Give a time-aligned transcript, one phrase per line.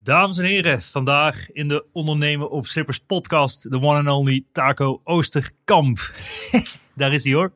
[0.00, 5.00] Dames en heren, vandaag in de Ondernemen op Slippers podcast, de one and only Taco
[5.04, 5.98] Oosterkamp.
[6.94, 7.52] Daar is hij hoor.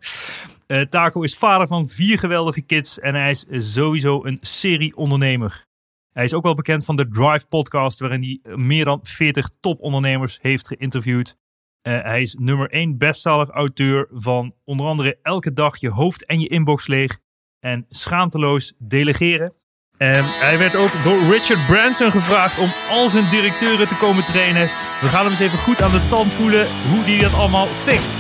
[0.67, 5.67] Uh, Taco is vader van vier geweldige kids en hij is sowieso een serie-ondernemer.
[6.13, 10.39] Hij is ook wel bekend van de Drive podcast, waarin hij meer dan 40 topondernemers
[10.41, 11.37] heeft geïnterviewd.
[11.83, 16.41] Uh, hij is nummer 1 bestseller auteur van onder andere Elke dag je hoofd en
[16.41, 17.19] je inbox leeg
[17.61, 19.55] en Schaamteloos delegeren.
[20.03, 24.71] En hij werd ook door Richard Branson gevraagd om al zijn directeuren te komen trainen.
[25.01, 28.15] We gaan hem eens even goed aan de tand voelen hoe hij dat allemaal fixt.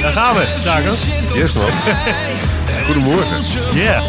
[0.00, 0.94] Daar gaan we, Dago.
[1.34, 1.70] Yes, man.
[2.86, 3.36] Goedemorgen.
[3.72, 3.82] Ja.
[3.82, 4.02] Yeah.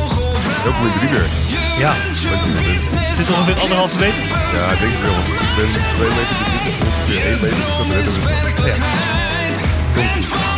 [0.64, 1.28] Welkom in Drieberg.
[1.78, 1.94] Ja.
[3.16, 4.24] Zit er ongeveer anderhalve meter?
[4.54, 5.14] Ja, denk ik wel.
[5.14, 6.36] Ik ben twee meter,
[6.68, 7.58] is ongeveer één meter.
[8.64, 8.68] We.
[8.68, 10.53] Ja.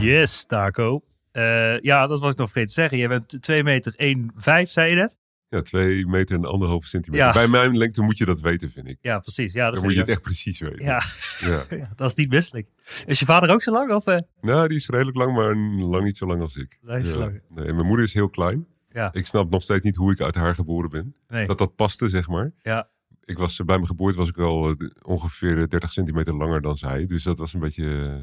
[0.00, 1.02] Yes, Taco.
[1.32, 2.98] Uh, ja, dat was ik nog vergeten te zeggen.
[2.98, 5.16] Je bent 2 meter 1,5, zei je net?
[5.48, 7.26] Ja, 2 meter en anderhalve centimeter.
[7.26, 7.32] Ja.
[7.32, 8.98] Bij mijn lengte moet je dat weten, vind ik.
[9.00, 9.52] Ja, precies.
[9.52, 10.84] Ja, dat Dan moet je het echt precies weten.
[10.84, 11.02] Ja.
[11.40, 11.62] Ja.
[11.76, 12.68] ja, dat is niet misselijk.
[13.06, 13.92] Is je vader ook zo lang?
[13.92, 14.18] Of, eh?
[14.40, 15.56] Nou, die is redelijk lang, maar
[15.86, 16.78] lang niet zo lang als ik.
[16.86, 17.18] Hij is ja.
[17.18, 17.40] lang.
[17.48, 18.66] Nee, mijn moeder is heel klein.
[18.92, 19.12] Ja.
[19.12, 21.14] Ik snap nog steeds niet hoe ik uit haar geboren ben.
[21.28, 21.46] Nee.
[21.46, 22.52] Dat dat paste, zeg maar.
[22.62, 22.88] Ja.
[23.24, 27.06] Ik was, bij mijn geboorte was ik al eh, ongeveer 30 centimeter langer dan zij.
[27.06, 28.18] Dus dat was een beetje...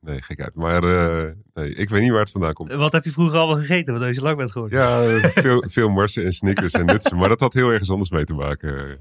[0.00, 0.54] nee, gekheid.
[0.54, 2.74] Maar eh, nee, ik weet niet waar het vandaan komt.
[2.74, 4.78] Wat heb je vroeger allemaal gegeten, waardoor je zo lang bent geworden?
[4.78, 7.16] Ja, veel, veel marsen en snickers en nutsen.
[7.16, 9.00] Maar dat had heel ergens anders mee te maken.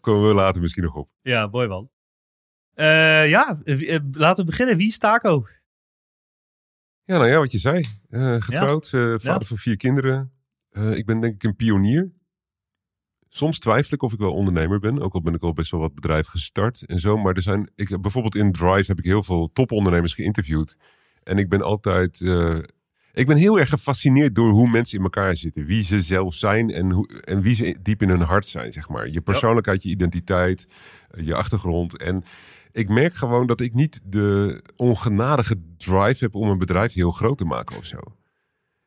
[0.00, 1.10] Komen we later misschien nog op.
[1.22, 1.90] Ja, mooi man.
[2.74, 4.76] Eh, ja, eh, laten we beginnen.
[4.76, 5.46] Wie is Taco?
[7.04, 7.84] Ja, nou ja, wat je zei.
[8.38, 9.40] Getrouwd, vader Ja.
[9.40, 10.32] van vier kinderen.
[10.70, 12.12] Ik ben denk ik een pionier.
[13.28, 15.00] Soms twijfel ik of ik wel ondernemer ben.
[15.02, 17.16] Ook al ben ik al best wel wat bedrijven gestart en zo.
[17.16, 20.76] Maar er zijn, ik, heb- bijvoorbeeld in Drive heb ik heel veel topondernemers geïnterviewd.
[21.22, 22.20] En ik ben altijd...
[22.20, 22.58] eh,
[23.12, 25.64] ik ben heel erg gefascineerd door hoe mensen in elkaar zitten.
[25.64, 28.88] Wie ze zelf zijn en, hoe, en wie ze diep in hun hart zijn, zeg
[28.88, 29.08] maar.
[29.08, 30.68] Je persoonlijkheid, je identiteit,
[31.20, 31.96] je achtergrond.
[31.98, 32.24] En
[32.72, 37.38] ik merk gewoon dat ik niet de ongenadige drive heb om een bedrijf heel groot
[37.38, 37.98] te maken of zo.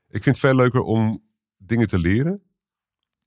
[0.10, 1.24] Ik vind het veel leuker om
[1.58, 2.42] dingen te leren.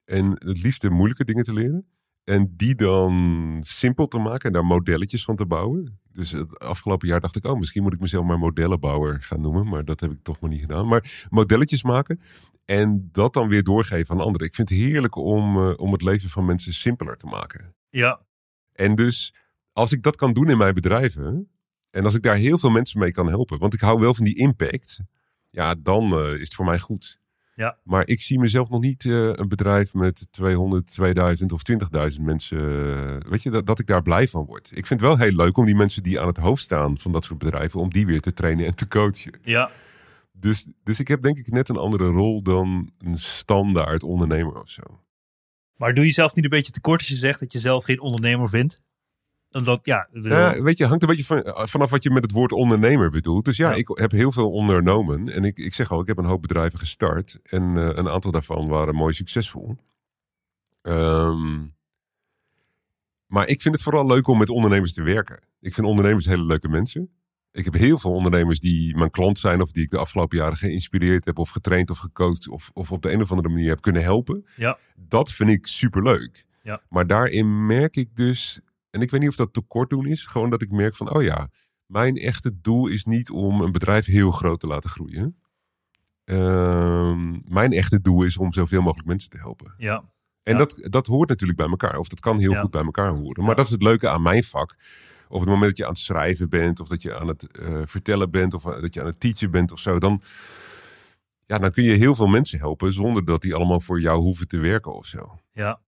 [0.05, 1.87] En het liefst de moeilijke dingen te leren.
[2.25, 6.01] En die dan simpel te maken en daar modelletjes van te bouwen.
[6.13, 9.69] Dus het afgelopen jaar dacht ik, oh, misschien moet ik mezelf maar modellenbouwer gaan noemen.
[9.69, 10.89] Maar dat heb ik toch maar niet gedaan.
[10.89, 12.21] Maar modelletjes maken
[12.65, 14.47] en dat dan weer doorgeven aan anderen.
[14.47, 17.75] Ik vind het heerlijk om, eh, om het leven van mensen simpeler te maken.
[17.91, 18.21] Ja.
[18.73, 19.35] En dus
[19.73, 21.51] als ik dat kan doen in mijn bedrijven.
[21.91, 23.59] En als ik daar heel veel mensen mee kan helpen.
[23.59, 25.01] Want ik hou wel van die impact.
[25.51, 27.21] Ja, dan eh, is het voor mij goed.
[27.55, 27.79] Ja.
[27.85, 31.61] Maar ik zie mezelf nog niet eh, een bedrijf met 200, 2000 of
[32.17, 32.59] 20.000 mensen.
[32.59, 34.71] eh, weet je, dat, dat ik daar blij van word.
[34.75, 37.12] Ik vind het wel heel leuk om die mensen die aan het hoofd staan van
[37.12, 37.81] dat soort bedrijven.
[37.81, 39.38] Om die weer te trainen en te coachen.
[39.43, 39.71] Ja.
[40.32, 44.69] Dus, dus ik heb denk ik net een andere rol dan een standaard ondernemer of
[44.71, 44.82] zo.
[45.76, 48.00] Maar doe je zelf niet een beetje tekort als je zegt dat je zelf geen
[48.00, 48.82] ondernemer vindt?
[49.52, 52.52] Omdat, ja, Ja, weet je, hangt een beetje van, vanaf wat je met het woord
[52.52, 53.44] ondernemer bedoelt.
[53.44, 53.76] Dus ja, Ja.
[53.76, 55.28] ik heb heel veel ondernomen.
[55.28, 57.38] En ik, ik zeg al, ik heb een hoop bedrijven gestart.
[57.43, 59.76] En eh, een aantal daarvan waren mooi succesvol.
[60.82, 61.60] Ehm,
[63.26, 65.43] maar ik vind het vooral leuk om met ondernemers te werken.
[65.60, 67.10] Ik vind ondernemers hele leuke mensen.
[67.52, 69.60] Ik heb heel veel ondernemers die mijn klant zijn...
[69.62, 71.38] of die ik de afgelopen jaren geïnspireerd heb...
[71.38, 72.49] of getraind of gecoacht...
[72.49, 74.46] of, of op de een of andere manier heb kunnen helpen.
[74.56, 74.78] Ja.
[74.96, 76.44] Dat vind ik superleuk.
[76.62, 76.82] Ja.
[76.88, 78.60] Maar daarin merk ik dus...
[78.93, 80.25] en ik weet niet of dat tekort doen is...
[80.27, 81.49] gewoon dat ik merk van, oh ja...
[81.87, 85.37] mijn echte doel is niet om een bedrijf heel groot te laten groeien.
[86.25, 89.75] Ehm, mijn echte doel is om zoveel mogelijk mensen te helpen.
[89.77, 90.05] Ja.
[90.43, 90.59] En Ja.
[90.59, 91.99] dat, dat hoort natuurlijk bij elkaar.
[91.99, 92.61] Of dat kan heel Ja.
[92.61, 93.41] goed bij elkaar horen.
[93.41, 93.55] Maar Ja.
[93.55, 94.77] dat is het leuke aan mijn vak.
[95.29, 97.81] Op het moment dat je aan het schrijven bent, of dat je aan het eh,
[97.85, 100.23] vertellen bent, of dat je aan het teachen bent of zo, dan,
[101.47, 104.49] ja, dan kun je heel veel mensen helpen zonder dat die allemaal voor jou hoeven
[104.49, 105.38] te werken of zo.
[105.53, 105.81] Ja.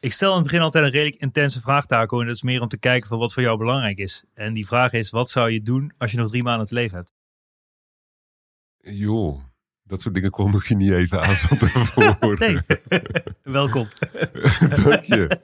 [0.00, 2.20] Ik stel in het begin altijd een redelijk intense vraag, Taco.
[2.20, 4.24] En dat is meer om te kijken van wat voor jou belangrijk is.
[4.34, 6.96] En die vraag is, wat zou je doen als je nog drie maanden te leven
[6.96, 7.12] hebt?
[8.98, 9.40] Joh,
[9.82, 12.38] dat soort dingen kondig je niet even aan van tevoren.
[12.38, 12.60] Nee.
[13.42, 13.86] Welkom.
[14.84, 15.40] Dank je.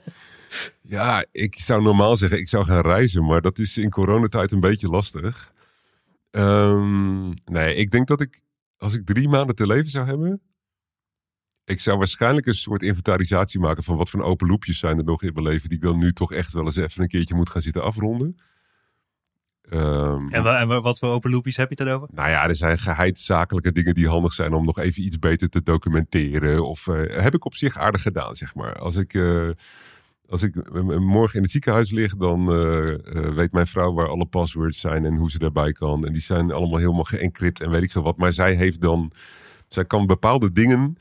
[0.81, 4.61] Ja, ik zou normaal zeggen, ik zou gaan reizen, maar dat is in coronatijd een
[4.61, 5.52] beetje lastig.
[6.31, 8.43] Ehm, nee, ik denk dat ik,
[8.76, 10.43] als ik drie maanden te leven zou hebben,
[11.66, 15.22] ik zou waarschijnlijk een soort inventarisatie maken van wat voor open loopjes zijn er nog
[15.22, 17.50] in mijn leven, die ik dan nu toch echt wel eens even een keertje moet
[17.50, 18.36] gaan zitten afronden.
[19.62, 22.08] Ehm, En, wa- en wa- wat voor open loopjes heb je het over?
[22.12, 25.62] nou ja, er zijn geheidszakelijke dingen die handig zijn om nog even iets beter te
[25.62, 26.64] documenteren.
[26.66, 28.74] Of eh, heb ik op zich aardig gedaan, zeg maar.
[28.78, 29.48] Als ik, eh,
[30.28, 32.94] als ik morgen in het ziekenhuis lig, dan eh,
[33.34, 36.06] weet mijn vrouw waar alle passwords zijn en hoe ze daarbij kan.
[36.06, 38.16] En die zijn allemaal helemaal geëncrypt en weet ik veel wat.
[38.16, 39.12] Maar zij heeft dan,
[39.68, 40.96] zij kan bepaalde dingen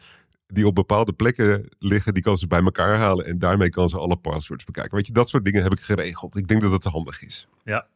[0.48, 3.26] die op bepaalde plekken liggen, die kan ze bij elkaar halen.
[3.26, 4.96] En daarmee kan ze alle passwords bekijken.
[4.96, 6.36] Weet je, dat soort dingen heb ik geregeld.
[6.38, 7.48] Ik denk dat dat handig is.
[7.64, 7.88] Ja.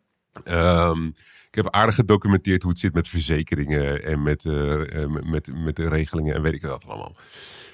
[0.44, 1.06] Ehm,
[1.48, 5.76] ik heb aardig gedocumenteerd hoe het zit met verzekeringen en met, eh, eh, met, met
[5.76, 7.16] de regelingen en weet ik wat allemaal.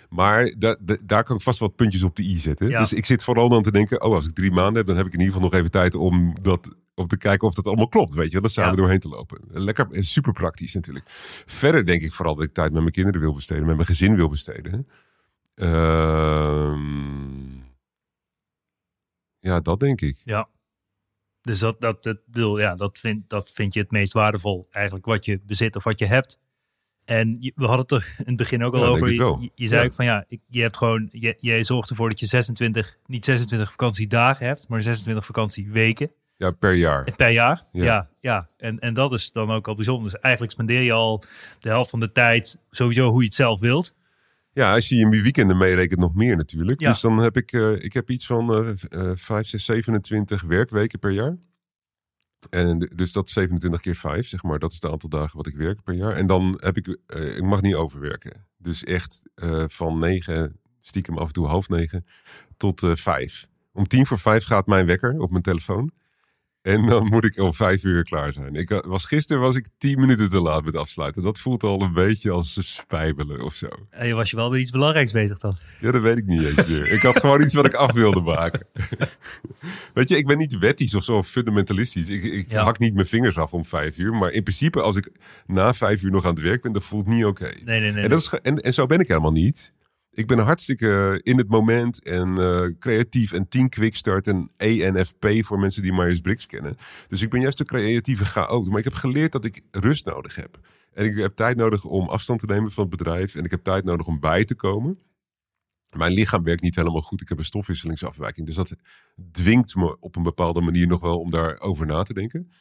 [0.10, 2.70] Maar da- da- daar kan ik vast wat puntjes op de i zetten.
[2.70, 2.80] Ja.
[2.80, 5.06] Dus ik zit vooral dan te denken, oh, als ik drie maanden heb, dan heb
[5.06, 7.88] ik in ieder geval nog even tijd om dat om te kijken of dat allemaal
[7.88, 8.78] klopt, weet je, dat samen Ja.
[8.78, 9.42] doorheen te lopen.
[9.48, 11.06] Lekker, eh, super praktisch natuurlijk.
[11.46, 14.16] Verder denk ik vooral dat ik tijd met mijn kinderen wil besteden, met mijn gezin
[14.16, 14.88] wil besteden.
[15.56, 17.54] Ehm,
[19.40, 20.22] ja, dat denk ik.
[20.24, 20.50] Ja.
[21.42, 25.06] Dus dat, dat, dat, bedoel, ja, dat, vind, dat vind je het meest waardevol, eigenlijk
[25.06, 26.40] wat je bezit of wat je hebt.
[27.06, 29.10] En je- we hadden het er in het begin ook al Ja, over.
[29.56, 29.88] Je, zei Ja.
[29.88, 33.26] ook van ja, ik, je hebt gewoon, je, jij zorgt ervoor dat je 26, niet
[33.26, 37.14] 26 vakantiedagen hebt, maar 26 vakantieweken Ja, per jaar.
[37.16, 37.62] per jaar.
[37.72, 37.84] Ja.
[37.84, 38.50] Ja, ja.
[38.58, 40.12] En, en dat is dan ook al bijzonder.
[40.12, 41.24] Dus eigenlijk spendeer je al
[41.60, 43.94] de helft van de tijd sowieso hoe je het zelf wilt.
[44.54, 46.82] Ja, als je je weekenden meerekent, nog meer natuurlijk.
[46.82, 46.90] Ja.
[46.90, 51.00] Dus dan heb ik, eh, ik heb iets van eh eh 5, 6, 27 werkweken
[51.00, 51.38] per jaar.
[52.50, 54.60] En dus dat 27 keer 5, zeg maar.
[54.60, 56.12] Dat is het aantal dagen wat ik werk per jaar.
[56.12, 58.48] En dan heb ik, eh, ik mag niet overwerken.
[58.58, 62.06] Dus echt eh, van 9, stiekem af en toe half 9,
[62.58, 63.48] tot eh 5.
[63.74, 65.92] Om tien voor vijf gaat mijn wekker op mijn telefoon.
[66.66, 68.56] En dan moet ik om vijf uur klaar zijn.
[68.56, 71.22] Ik eh, was, gisteren was ik tien minuten te laat met afsluiten.
[71.24, 73.68] Dat voelt al een beetje als spijbelen of zo.
[73.90, 75.58] En je was je wel met iets belangrijks bezig dan.
[75.80, 76.92] Ja, dat weet ik niet eens meer.
[76.92, 78.68] Ik had gewoon iets wat ik af wilde maken.
[79.94, 82.08] Weet je, ik ben niet wettisch of zo of fundamentalistisch.
[82.08, 82.64] Ik, ik Ja.
[82.64, 84.14] hak niet mijn vingers af om vijf uur.
[84.14, 85.10] Maar in principe, als ik
[85.48, 87.52] na vijf uur nog aan het werk ben, dat voelt niet oké.
[87.64, 88.04] Nee, nee, nee.
[88.04, 89.74] En, dat is, en, en zo ben ik helemaal niet.
[90.16, 95.60] Ik ben hartstikke in het moment en eh, creatief en team quickstart en ENFP voor
[95.60, 96.76] mensen die Myers-Briggs kennen.
[97.08, 98.68] Dus ik ben juist een creatieve chaot.
[98.68, 100.60] Maar ik heb geleerd dat ik rust nodig heb.
[100.94, 103.36] En ik heb tijd nodig om afstand te nemen van het bedrijf.
[103.36, 105.00] En ik heb tijd nodig om bij te komen.
[105.98, 107.22] Mijn lichaam werkt niet helemaal goed.
[107.22, 108.46] Ik heb een stofwisselingsafwijking.
[108.46, 108.76] Dus dat
[109.32, 112.52] dwingt me op een bepaalde manier nog wel om daarover na te denken.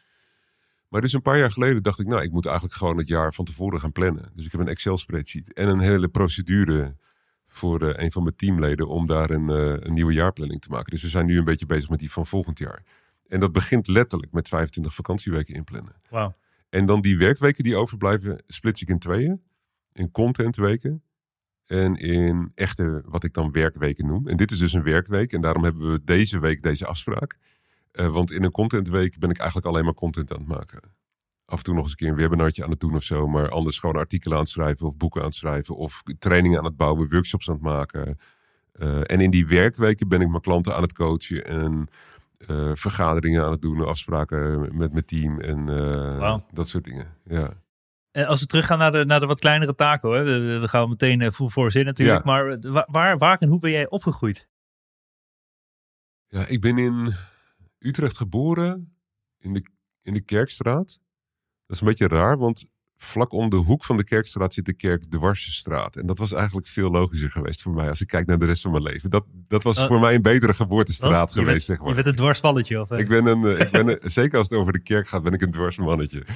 [0.88, 3.34] Maar dus een paar jaar geleden dacht ik, nou, ik moet eigenlijk gewoon het jaar
[3.34, 4.30] van tevoren gaan plannen.
[4.34, 6.96] Dus ik heb een Excel-spreadsheet en een hele procedure
[7.54, 10.90] voor eh, een van mijn teamleden om daar een, eh, een nieuwe jaarplanning te maken.
[10.90, 12.82] Dus we zijn nu een beetje bezig met die van volgend jaar.
[13.28, 15.92] En dat begint letterlijk met 25 vakantieweken inplannen.
[16.10, 16.34] Wauw.
[16.68, 19.42] En dan die werkweken die overblijven, splits ik in tweeën.
[19.92, 21.02] In contentweken
[21.66, 24.28] en in echte, wat ik dan werkweken noem.
[24.28, 27.36] En dit is dus een werkweek en daarom hebben we deze week deze afspraak.
[27.90, 30.80] Eh, want in een contentweek ben ik eigenlijk alleen maar content aan het maken.
[31.46, 33.28] Af en toe nog eens een keer een webinartje aan het doen of zo.
[33.28, 35.76] Maar anders gewoon artikelen aan het schrijven of boeken aan het schrijven.
[35.76, 38.16] Of trainingen aan het bouwen, workshops aan het maken.
[38.72, 41.44] Eh, en in die werkweken ben ik mijn klanten aan het coachen.
[41.44, 41.88] En
[42.36, 47.16] eh, vergaderingen aan het doen, afspraken met mijn team en eh, dat soort dingen.
[47.24, 47.62] Ja.
[48.10, 50.22] En als we teruggaan naar de, naar de wat kleinere taco, hè?
[50.22, 52.24] We, we gaan meteen full force in natuurlijk.
[52.24, 52.32] Ja.
[52.32, 54.48] Maar wa- waar, waar en hoe ben jij opgegroeid?
[56.28, 57.12] ja, ik ben in
[57.78, 58.96] Utrecht geboren,
[59.38, 59.64] in de,
[60.02, 61.00] in de Kerkstraat.
[61.74, 62.64] Is een beetje raar, want
[62.96, 65.96] vlak om de hoek van de Kerkstraat zit de kerk Dwarsstraat.
[65.96, 68.62] En dat was eigenlijk veel logischer geweest voor mij als ik kijk naar de rest
[68.62, 69.10] van mijn leven.
[69.10, 69.86] Dat, dat was Oh.
[69.86, 71.28] voor mij een betere geboortestraat?
[71.34, 71.88] Je geweest, bent- zeg maar.
[71.88, 72.90] Je bent een dwarsvalletje of...
[72.90, 72.98] eh?
[72.98, 75.32] Ik ben een, eh, ik ben een- zeker als het over de kerk gaat, ben
[75.32, 76.26] ik een dwarsmannetje.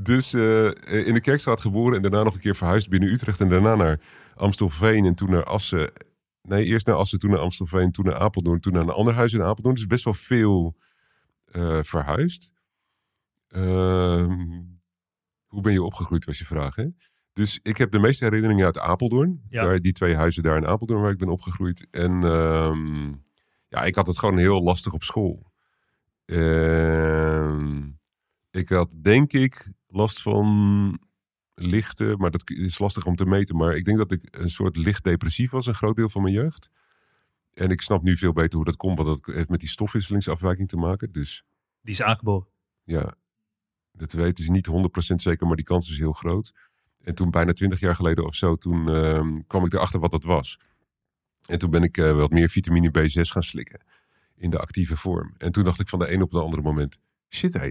[0.00, 3.40] Dus eh, in de Kerkstraat geboren en daarna nog een keer verhuisd binnen Utrecht.
[3.40, 4.00] En daarna naar
[4.34, 5.92] Amstelveen en toen naar Assen.
[6.42, 9.32] Nee, eerst naar Assen, toen naar Amstelveen, toen naar Apeldoorn, toen naar een ander huis
[9.32, 9.74] in Apeldoorn.
[9.74, 10.76] Dus best wel veel
[11.82, 12.52] verhuisd.
[13.48, 14.60] Ehm,
[15.48, 16.86] hoe ben je opgegroeid, was je vraag, hè?
[17.32, 19.42] Dus ik heb de meeste herinneringen uit Apeldoorn.
[19.48, 19.62] Ja.
[19.64, 21.86] Daar, die twee huizen daar in Apeldoorn waar ik ben opgegroeid.
[21.90, 23.08] En ehm,
[23.68, 25.52] ja, ik had het gewoon heel lastig op school.
[26.24, 27.86] Ehm,
[28.50, 30.98] ik had denk ik last van
[31.54, 33.56] lichte, maar dat is lastig om te meten.
[33.56, 36.34] Maar ik denk dat ik een soort licht depressief was, een groot deel van mijn
[36.34, 36.70] jeugd.
[37.52, 40.68] En ik snap nu veel beter hoe dat komt, want dat heeft met die stofwisselingsafwijking
[40.68, 41.12] te maken.
[41.12, 41.44] Dus
[41.80, 42.48] Die is aangeboren.
[42.84, 43.14] ja,
[43.98, 44.68] dat weten ze niet
[45.12, 46.52] 100% zeker, maar die kans is heel groot.
[47.02, 50.24] En toen bijna 20 jaar geleden of zo, toen ehm, kwam ik erachter wat dat
[50.24, 50.58] was.
[51.46, 53.80] En toen ben ik eh, wat meer vitamine B6 gaan slikken
[54.36, 55.34] in de actieve vorm.
[55.36, 57.70] En toen dacht ik van de een op de andere moment, shit hé,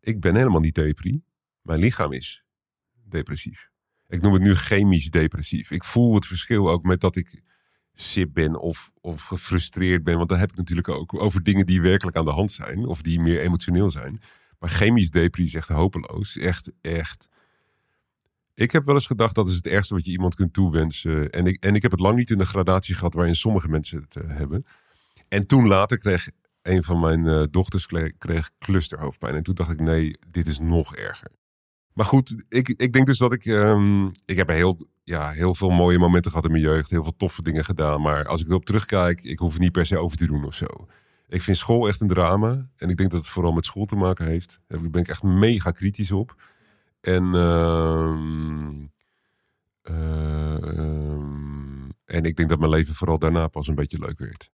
[0.00, 1.22] ik ben helemaal niet depri.
[1.62, 2.44] Mijn lichaam is
[3.08, 3.70] depressief.
[4.08, 5.70] Ik noem het nu chemisch depressief.
[5.70, 7.42] Ik voel het verschil ook met dat ik
[7.92, 10.16] sip ben of, of gefrustreerd ben.
[10.16, 12.84] Want dan heb ik natuurlijk ook over dingen die werkelijk aan de hand zijn.
[12.84, 14.20] Of die meer emotioneel zijn.
[14.62, 16.36] Maar chemisch depri is echt hopeloos.
[16.36, 17.28] Echt, echt.
[18.54, 21.30] Ik heb wel eens gedacht dat is het ergste wat je iemand kunt toewensen.
[21.30, 24.00] En ik, en ik heb het lang niet in de gradatie gehad waarin sommige mensen
[24.00, 24.66] het eh, hebben.
[25.28, 26.30] En toen later kreeg
[26.62, 27.86] een van mijn eh, dochters
[28.18, 29.34] kreeg, clusterhoofdpijn.
[29.34, 31.30] En toen dacht ik, nee, dit is nog erger.
[31.92, 33.44] Maar goed, ik, ik denk dus dat ik...
[33.46, 36.90] ehm, ik heb heel, ja, heel veel mooie momenten gehad in mijn jeugd.
[36.90, 38.00] Heel veel toffe dingen gedaan.
[38.00, 40.54] Maar als ik erop terugkijk, ik hoef het niet per se over te doen of
[40.54, 40.66] zo.
[41.32, 42.68] Ik vind school echt een drama.
[42.76, 44.60] En ik denk dat het vooral met school te maken heeft.
[44.66, 46.42] Daar ben ik echt mega kritisch op.
[47.00, 48.74] En, ehm,
[49.82, 51.10] ehm,
[52.04, 54.50] en ik denk dat mijn leven vooral daarna pas een beetje leuk werd.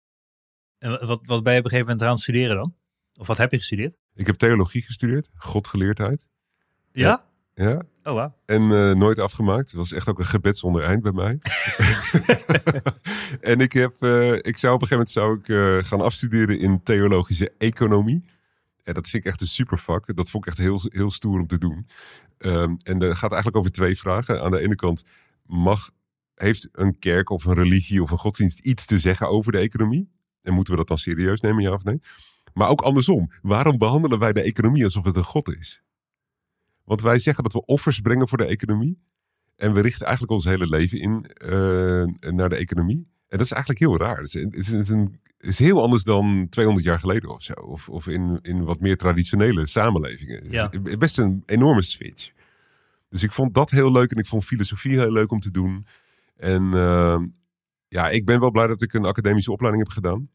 [0.79, 2.75] En wat, wat ben je op een gegeven moment aan het studeren dan?
[3.21, 3.97] Of wat heb je gestudeerd?
[4.15, 6.27] Ik heb theologie gestudeerd, godgeleerdheid.
[6.93, 7.27] Ja?
[7.59, 9.67] Ja, Oh, en eh, nooit afgemaakt.
[9.67, 11.39] Het was echt ook een gebed zonder eind bij mij.
[13.53, 16.59] en ik, heb, eh, ik zou op een gegeven moment zou ik, eh, gaan afstuderen
[16.59, 18.25] in theologische economie.
[18.83, 20.17] En dat vind ik echt een supervak.
[20.17, 21.87] Dat vond ik echt heel, heel stoer om te doen.
[22.39, 24.43] Ehm, en dat gaat eigenlijk over twee vragen.
[24.43, 25.05] Aan de ene kant,
[25.47, 25.91] mag,
[26.35, 30.11] heeft een kerk of een religie of een godsdienst iets te zeggen over de economie?
[30.43, 32.01] En moeten we dat dan serieus nemen, ja of nee?
[32.55, 35.83] Maar ook andersom, waarom behandelen wij de economie alsof het een god is?
[36.87, 38.99] Want wij zeggen dat we offers brengen voor de economie.
[39.57, 43.09] En we richten eigenlijk ons hele leven in eh, naar de economie.
[43.29, 44.17] En dat is eigenlijk heel raar.
[44.17, 47.31] Het is, het is, het is een, het is heel anders dan 200 jaar geleden
[47.31, 47.53] of zo.
[47.53, 50.43] Of, of in, in wat meer traditionele samenlevingen.
[50.43, 50.71] Het Ja.
[50.85, 52.31] is best een enorme switch.
[53.09, 54.11] Dus ik vond dat heel leuk.
[54.11, 55.87] En ik vond filosofie heel leuk om te doen.
[56.37, 57.19] En eh,
[57.89, 60.29] ja, ik ben wel blij dat ik een academische opleiding heb gedaan.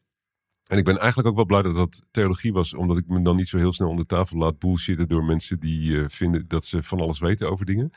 [0.72, 3.36] En ik ben eigenlijk ook wel blij dat dat theologie was, omdat ik me dan
[3.36, 6.82] niet zo heel snel onder tafel laat bullshitten door mensen die eh, vinden dat ze
[6.82, 7.92] van alles weten over dingen.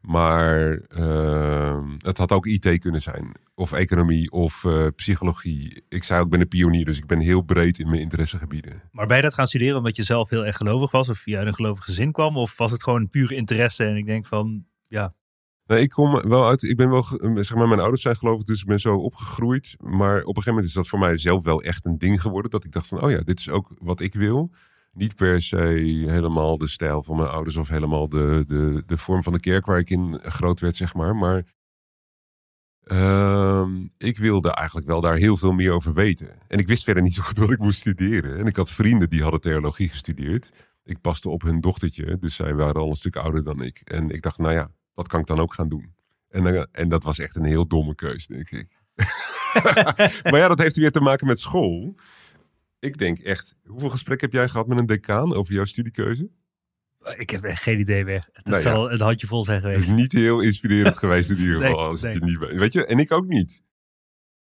[0.00, 5.84] Maar eh, het had ook IT kunnen zijn, of economie, of eh, psychologie.
[5.88, 8.82] Ik zei ook, ik ben een pionier, dus ik ben heel breed in mijn interessegebieden.
[8.92, 11.08] Maar ben je dat gaan studeren omdat je zelf heel erg gelovig was?
[11.08, 12.36] Of via een gelovig gezin kwam?
[12.36, 13.84] Of was het gewoon pure interesse?
[13.84, 15.14] En ik denk van, ja,
[15.78, 16.62] Ik kom wel uit.
[16.62, 19.76] Ik ben wel, ge- zeg maar, mijn ouders zijn gelovig, dus ik ben zo opgegroeid.
[19.78, 22.50] Maar op een gegeven moment is dat voor mij zelf wel echt een ding geworden.
[22.50, 24.50] Dat ik dacht van, oh ja, dit is ook wat ik wil.
[24.92, 25.56] Niet per se
[26.06, 29.66] helemaal de stijl van mijn ouders of helemaal de, de, de vorm van de kerk
[29.66, 31.16] waar ik in groot werd, zeg maar.
[31.16, 31.44] Maar
[32.82, 36.38] ehm, ik wilde eigenlijk wel daar heel veel meer over weten.
[36.48, 38.38] En ik wist verder niet zo goed wat ik moest studeren.
[38.38, 40.50] En ik had vrienden die hadden theologie gestudeerd.
[40.84, 43.80] Ik paste op hun dochtertje, dus zij waren al een stuk ouder dan ik.
[43.80, 45.94] En ik dacht, nou ja, dat kan ik dan ook gaan doen.
[46.28, 48.78] En, dan- en dat was echt een heel domme keus, denk ik.
[50.30, 51.94] maar ja, dat heeft weer te maken met school.
[52.78, 56.30] Ik denk echt, hoeveel gesprekken heb jij gehad met een decaan over jouw studiekeuze?
[57.16, 58.28] ik heb echt geen idee meer.
[58.32, 58.62] Het Nou ja.
[58.62, 59.88] zal een handje vol zijn Het geweest.
[59.88, 61.70] is niet heel inspirerend geweest in ieder geval.
[61.70, 62.20] Nee, als het nee.
[62.20, 63.62] er niet bij- Weet je, en ik ook niet.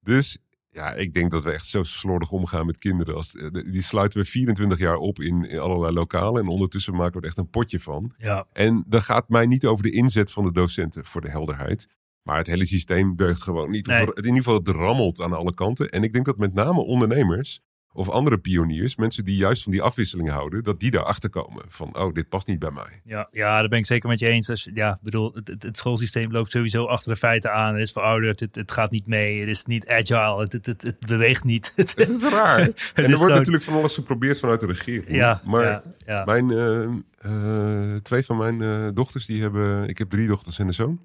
[0.00, 0.38] Dus
[0.72, 3.14] ja, ik denk dat we echt zo slordig omgaan met kinderen.
[3.14, 6.42] Als, eh, die sluiten we 24 jaar op in, in allerlei lokalen.
[6.42, 8.14] En ondertussen maken we er echt een potje van.
[8.18, 11.88] Ja, En dat gaat mij niet over de inzet van de docenten, voor de helderheid.
[12.22, 13.86] Maar het hele systeem deugt gewoon niet.
[13.86, 14.00] Nee.
[14.00, 15.88] in ieder geval, het rammelt aan alle kanten.
[15.88, 17.60] En ik denk dat met name ondernemers
[17.92, 21.64] of andere pioniers, mensen die juist van die afwisseling houden, dat die daarachter komen.
[21.68, 23.00] Van, oh, dit past niet bij mij.
[23.04, 24.50] ja, ja, daar ben ik zeker met je eens.
[24.50, 27.72] Als, ja, bedoel, het, het, schoolsysteem loopt sowieso achter de feiten aan.
[27.72, 30.82] Het is verouderd, het, het gaat niet mee, het is niet agile, het, het, het,
[30.82, 31.72] het beweegt niet.
[31.76, 32.58] Het, is raar.
[32.60, 35.16] en er wordt gewoon- natuurlijk van alles geprobeerd vanuit de regering.
[35.16, 36.24] ja, maar ja, ja.
[36.24, 36.82] Mijn, eh,
[37.18, 41.00] eh, twee van mijn eh, dochters, die hebben, ik heb drie dochters en een zoon.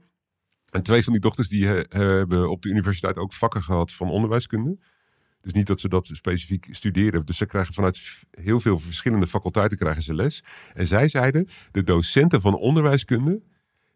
[0.68, 4.78] En twee van die dochters die hebben op de universiteit ook vakken gehad van onderwijskunde.
[5.48, 7.26] Dus niet dat ze dat specifiek studeren.
[7.26, 8.00] Dus ze krijgen vanuit
[8.32, 10.44] heel veel verschillende faculteiten krijgen ze les.
[10.74, 13.42] En zij zeiden, de docenten van onderwijskunde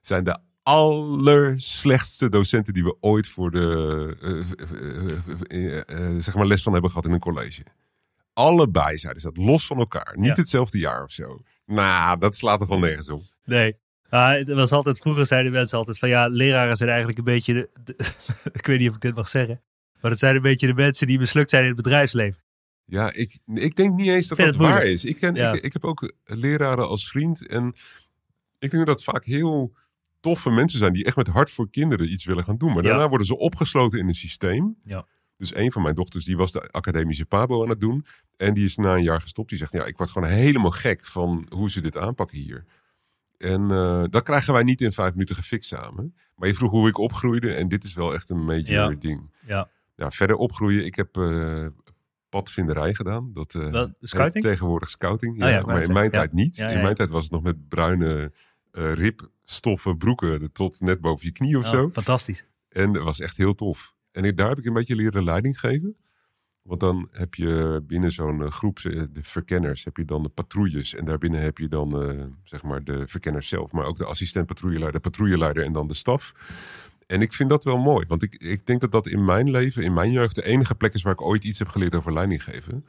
[0.02, 6.64] zijn de allerslechtste docenten die we ooit voor de eh, eh, eh, zeg maar les
[6.64, 7.64] van hebben gehad in een college.
[8.34, 10.14] Allebei zeiden ze dat, los van elkaar.
[10.18, 10.34] Niet Ja.
[10.34, 11.40] hetzelfde jaar of zo.
[11.66, 13.24] Nou, dat slaat toch wel nergens op.
[13.46, 13.78] Nee.
[14.10, 17.54] Ah, het was altijd, vroeger zeiden mensen altijd van ja, leraren zijn eigenlijk een beetje,
[17.54, 17.96] de, de-
[18.60, 19.62] ik weet niet of ik dit mag zeggen,
[20.02, 22.42] maar het zijn een beetje de mensen die mislukt zijn in het bedrijfsleven.
[22.86, 25.06] Ja, ik, ik denk niet eens dat dat waar is.
[25.06, 25.52] Ik, ken, Ja.
[25.54, 27.48] ik, ik heb ook leraren als vriend.
[27.48, 27.68] En
[28.60, 29.74] ik denk dat het vaak heel
[30.20, 32.74] toffe mensen zijn die echt met hart voor kinderen iets willen gaan doen.
[32.74, 32.90] Maar Ja.
[32.90, 34.76] daarna worden ze opgesloten in een systeem.
[34.84, 35.06] Ja.
[35.38, 38.06] Dus een van mijn dochters die was de academische pabo aan het doen.
[38.38, 39.50] En die is na een jaar gestopt.
[39.50, 42.66] Die zegt, ja, ik word gewoon helemaal gek van hoe ze dit aanpakken hier.
[43.38, 46.16] En eh, dat krijgen wij niet in vijf minuten gefixt samen.
[46.36, 47.54] Maar je vroeg hoe ik opgroeide.
[47.54, 48.90] En dit is wel echt een major Ja.
[48.90, 49.32] ding.
[49.48, 49.70] Ja.
[49.96, 50.86] Ja, verder opgroeien.
[50.86, 51.66] Ik heb eh,
[52.30, 53.30] padvinderij gedaan.
[53.34, 54.44] Dat, eh, Wel, scouting?
[54.44, 55.38] Tegenwoordig scouting.
[55.38, 56.58] Ja, Oh ja, maar in mijn tijd niet.
[56.58, 58.32] In mijn tijd was het nog met bruine
[58.72, 61.90] eh ribstoffen broeken tot net boven je knie of Oh, zo.
[61.90, 62.46] fantastisch.
[62.70, 63.94] En dat was echt heel tof.
[64.12, 65.96] En ik, daar heb ik een beetje leren leiding geven.
[66.62, 70.96] Want dan heb je binnen zo'n groep, de verkenners, heb je dan de patrouilles.
[70.96, 71.90] En daarbinnen heb je dan
[72.44, 73.72] zeg maar de verkenners zelf.
[73.72, 76.34] Maar ook de assistent patrouilleleider, de patrouilleleider en dan de staf.
[77.12, 78.06] En ik vind dat wel mooi.
[78.08, 80.94] Want ik, ik denk dat dat in mijn leven, in mijn jeugd, de enige plek
[80.94, 82.86] is waar ik ooit iets heb geleerd over leiding geven.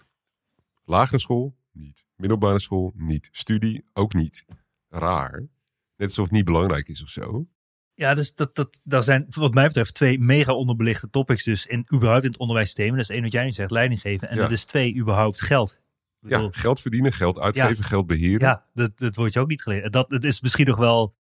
[0.84, 2.04] Lagere school, niet.
[2.16, 3.28] Middelbare school, niet.
[3.32, 4.44] Studie, ook niet.
[4.88, 5.48] Raar.
[5.96, 7.46] Net alsof het niet belangrijk is of zo.
[7.94, 11.86] Ja, dus dat, dat, daar zijn wat mij betreft twee mega onderbelichte topics dus in,
[11.94, 12.90] überhaupt in het onderwijssysteem.
[12.90, 14.28] Dat is één wat jij nu zegt, leiding geven.
[14.28, 14.42] En Ja.
[14.42, 15.80] dat is twee, überhaupt geld.
[16.20, 18.40] Ja, geld verdienen, geld uitgeven, geld beheren.
[18.48, 19.92] Ja, dat, dat wordt je ook niet geleerd.
[19.92, 21.16] Dat, het is misschien nog wel,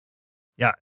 [0.54, 0.78] ja,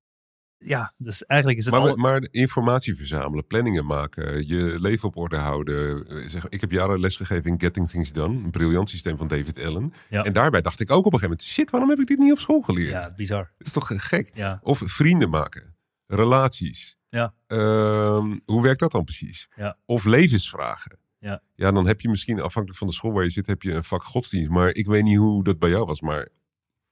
[0.66, 1.96] ja, dus eigenlijk is het Maar, al...
[1.96, 6.06] maar informatie verzamelen, planningen maken, je leven op orde houden.
[6.08, 9.64] Eh, Zeg, ik heb jaren lesgegeven in Getting Things Done, een briljant systeem van David
[9.64, 9.92] Allen.
[10.10, 10.24] Ja.
[10.24, 12.32] En daarbij dacht ik ook op een gegeven moment, shit, waarom heb ik dit niet
[12.32, 12.90] op school geleerd?
[12.90, 13.52] Ja, bizar.
[13.58, 14.30] Dat is toch gek?
[14.34, 16.96] Ja, Of vrienden maken, relaties.
[17.08, 17.34] Ja.
[17.46, 19.48] Ehm, hoe werkt dat dan precies?
[19.56, 19.78] Ja.
[19.86, 20.98] Of levensvragen.
[21.18, 21.42] Ja.
[21.54, 23.84] ja, dan heb je misschien afhankelijk van de school waar je zit, heb je een
[23.84, 24.50] vak godsdienst.
[24.50, 26.00] Maar ik weet niet hoe dat bij jou was.
[26.00, 26.28] Maar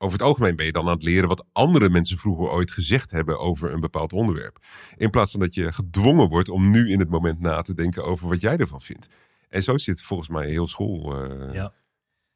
[0.03, 3.11] over het algemeen ben je dan aan het leren wat andere mensen vroeger ooit gezegd
[3.11, 4.59] hebben over een bepaald onderwerp.
[4.97, 8.05] In plaats van dat je gedwongen wordt om nu in het moment na te denken
[8.05, 9.09] over wat jij ervan vindt.
[9.49, 11.73] En zo zit volgens mij heel school eh Ja.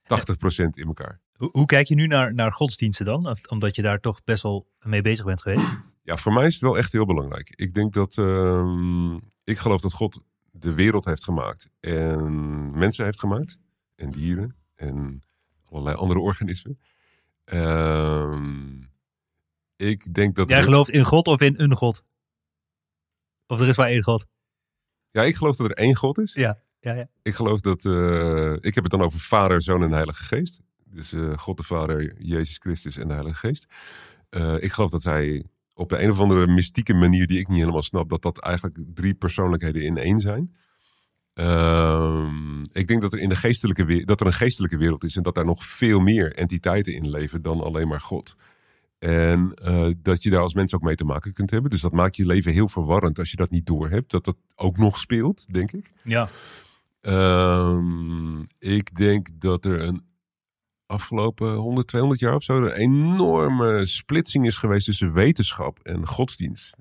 [0.03, 1.21] 80% in elkaar.
[1.37, 3.37] Hoe, hoe kijk je nu naar, naar godsdiensten dan?
[3.49, 5.67] Omdat je daar toch best wel mee bezig bent geweest.
[6.03, 7.51] Ja, voor mij is het wel echt heel belangrijk.
[7.55, 8.19] Ik denk dat.
[8.19, 11.71] ehm, ik geloof dat God de wereld heeft gemaakt.
[11.81, 13.59] En mensen heeft gemaakt.
[13.95, 14.57] En dieren.
[14.75, 15.23] En
[15.71, 16.79] allerlei andere organismen.
[17.47, 18.83] Ehm,
[19.77, 20.49] ik denk dat.
[20.49, 22.05] Jij gelooft in God of in een God?
[23.47, 24.27] Of er is maar één God?
[25.11, 26.33] Ja, ik geloof dat er één God is.
[26.33, 27.09] Ja, ja, ja.
[27.23, 27.85] Ik geloof dat.
[27.85, 30.61] eh, ik heb het dan over Vader, Zoon en Heilige Geest.
[30.85, 33.67] Dus eh, God de Vader, Jezus Christus en de Heilige Geest.
[34.29, 37.59] Eh, ik geloof dat zij op de een of andere mystieke manier, die ik niet
[37.59, 40.57] helemaal snap, dat dat eigenlijk drie persoonlijkheden in één zijn.
[41.37, 45.23] Ehm, ik denk dat er, in de geestelijke, dat er een geestelijke wereld is en
[45.23, 48.35] dat daar nog veel meer entiteiten in leven dan alleen maar God.
[48.99, 51.71] En eh, dat je daar als mens ook mee te maken kunt hebben.
[51.71, 54.11] Dus dat maakt je leven heel verwarrend als je dat niet doorhebt.
[54.11, 55.93] Dat dat ook nog speelt, denk ik.
[56.03, 56.29] Ja,
[57.07, 60.07] Ehm, ik denk dat er een
[60.87, 66.77] afgelopen 100, 200 jaar of zo een enorme splitsing is geweest tussen wetenschap en godsdienst.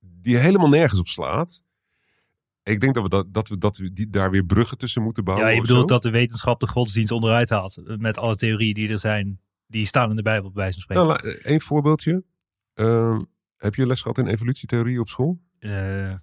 [0.00, 1.62] Die helemaal nergens op slaat.
[2.70, 5.24] Ik denk dat we, dat, dat we, dat we die, daar weer bruggen tussen moeten
[5.24, 5.46] bouwen.
[5.48, 7.82] ja je bedoelt dat de wetenschap de godsdienst onderuit haalt.
[7.98, 9.40] Met alle theorieën die er zijn.
[9.66, 11.06] Die staan in de Bijbel, bij wijze van spreken.
[11.06, 12.24] Nou, één voorbeeldje.
[12.74, 13.20] Ehm,
[13.56, 15.40] heb je les gehad in evolutietheorie op school?
[15.58, 16.14] Eh,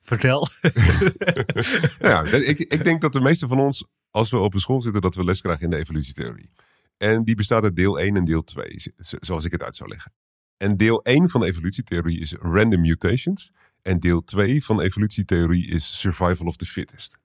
[0.00, 0.48] vertel.
[2.00, 4.82] Nou ja, ik, ik denk dat de meeste van ons, als we op een school
[4.82, 6.50] zitten, dat we les krijgen in de evolutietheorie.
[6.96, 8.86] En die bestaat uit deel 1 en deel 2, z-
[9.20, 10.12] zoals ik het uit zou leggen.
[10.56, 13.50] En deel 1 van de evolutietheorie is random mutations.
[13.82, 17.18] En deel 2 van evolutietheorie is survival of the fittest.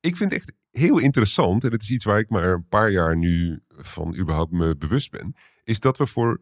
[0.00, 2.90] Ik vind het echt heel interessant, en het is iets waar ik maar een paar
[2.90, 5.34] jaar nu van überhaupt me bewust ben,
[5.64, 6.40] is dat we voor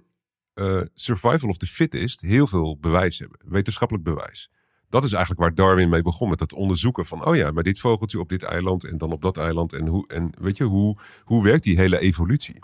[0.52, 4.50] eh, survival of the fittest heel veel bewijs hebben, wetenschappelijk bewijs.
[4.88, 7.80] Dat is eigenlijk waar Darwin mee begon met het onderzoeken van, oh ja, maar dit
[7.80, 10.98] vogeltje op dit eiland en dan op dat eiland en hoe, en weet je, hoe,
[11.22, 12.58] hoe werkt die hele evolutie?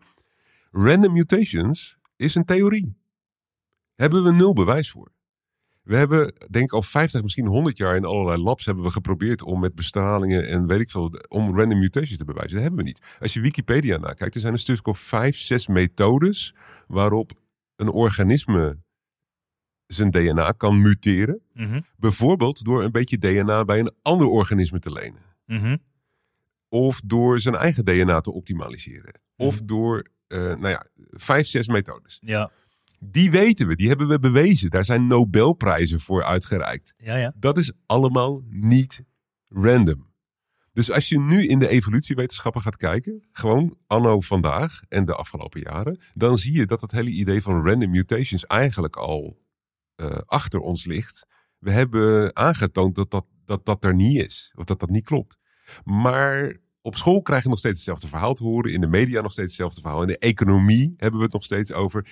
[0.71, 2.97] Random mutations is een theorie.
[3.95, 5.12] Hebben we nul bewijs voor.
[5.83, 9.43] We hebben, denk ik, al 50, misschien 100 jaar in allerlei labs hebben we geprobeerd
[9.43, 12.53] om met bestralingen en weet ik veel, om random mutations te bewijzen.
[12.53, 13.03] Dat hebben we niet.
[13.21, 16.55] Als je Wikipedia nakijkt, er zijn een stuk of vijf, zes methodes
[16.87, 17.33] waarop
[17.77, 18.79] een organisme
[19.87, 21.41] zijn DNA kan muteren.
[21.53, 25.21] Mhm, Bijvoorbeeld door een beetje DNA bij een ander organisme te lenen.
[25.47, 25.77] mhm.
[26.69, 29.21] Of door zijn eigen DNA te optimaliseren.
[29.37, 29.67] Of Mhm.
[29.67, 32.19] door, eh, nou ja, vijf, zes methodes.
[32.25, 32.51] Ja,
[33.05, 34.71] Die weten we, die hebben we bewezen.
[34.71, 36.95] Daar zijn Nobelprijzen voor uitgereikt.
[36.97, 37.33] ja, ja.
[37.37, 39.03] Dat is allemaal niet
[39.49, 40.11] random.
[40.73, 45.61] Dus als je nu in de evolutiewetenschappen gaat kijken, gewoon anno vandaag en de afgelopen
[45.61, 49.39] jaren, dan zie je dat het hele idee van random mutations eigenlijk al
[49.97, 51.27] uh, achter ons ligt.
[51.59, 55.39] We hebben aangetoond dat dat, dat dat er niet is, of dat dat niet klopt.
[55.85, 58.73] Maar op school krijg je nog steeds hetzelfde verhaal te horen.
[58.73, 60.01] In de media nog steeds hetzelfde verhaal.
[60.01, 62.07] In de economie hebben we het nog steeds over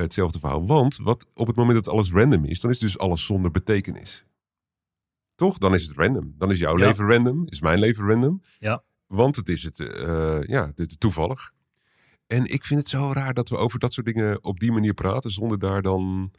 [0.00, 0.66] hetzelfde verhaal.
[0.66, 4.24] Want wat, op het moment dat alles random is, dan is dus alles zonder betekenis.
[5.34, 5.58] Toch?
[5.58, 6.34] Dan is het random.
[6.38, 6.86] Dan is jouw Ja.
[6.86, 8.42] leven random, is mijn leven random.
[8.58, 8.82] Ja.
[9.06, 11.52] Want het is het, eh, ja, de- toevallig.
[12.26, 14.94] En ik vind het zo raar dat we over dat soort dingen op die manier
[14.94, 16.32] praten, zonder daar dan.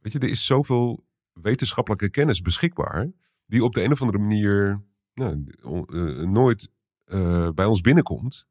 [0.00, 3.10] Weet je, er is zoveel wetenschappelijke kennis beschikbaar,
[3.46, 4.82] die op de een of andere manier
[5.14, 6.70] nou, eh, nooit
[7.04, 8.46] eh, bij ons binnenkomt.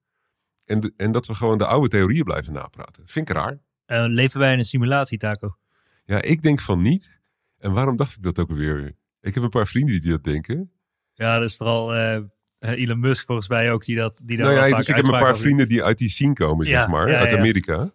[0.66, 3.04] En, de- en dat we gewoon de oude theorieën blijven napraten.
[3.08, 3.60] Vind ik raar.
[3.86, 5.58] Eh, leven wij in een simulatie, Taco?
[6.06, 7.20] Ja, ik denk van niet.
[7.58, 8.96] En waarom dacht ik dat ook alweer?
[9.22, 10.72] Ik heb een paar vrienden die dat denken.
[11.14, 12.22] Ja, dat is vooral eh,
[12.60, 15.12] Elon Musk volgens mij ook die dat die daar Nou ja, dus ik heb een
[15.12, 17.34] paar vrienden die uit die scene komen, Ja, zeg maar, ja, uit.
[17.34, 17.92] Amerika.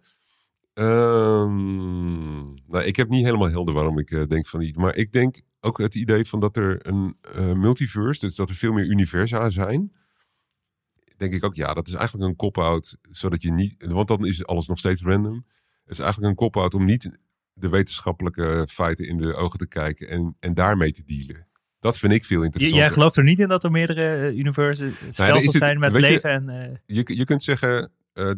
[0.73, 2.35] Ehm,
[2.67, 4.75] nou, ik heb niet helemaal helder waarom ik eh, denk van niet.
[4.75, 8.55] Maar ik denk ook het idee van dat er een eh, multiverse, dus dat er
[8.55, 9.93] veel meer universa zijn.
[11.17, 14.45] Denk ik ook, ja, dat is eigenlijk een cop-out, zodat je niet, want dan is
[14.45, 15.45] alles nog steeds random.
[15.91, 17.17] Het is eigenlijk een cop-out om niet
[17.53, 21.47] de wetenschappelijke feiten in de ogen te kijken en, en daarmee te dealen.
[21.79, 22.79] Dat vind ik veel J- interessanter.
[22.85, 26.09] Jij gelooft er niet in dat er meerdere eh, universen, stelsels zijn met weet je-
[26.09, 26.49] leven en...
[26.49, 28.31] eh, je, je kunt zeggen, eh,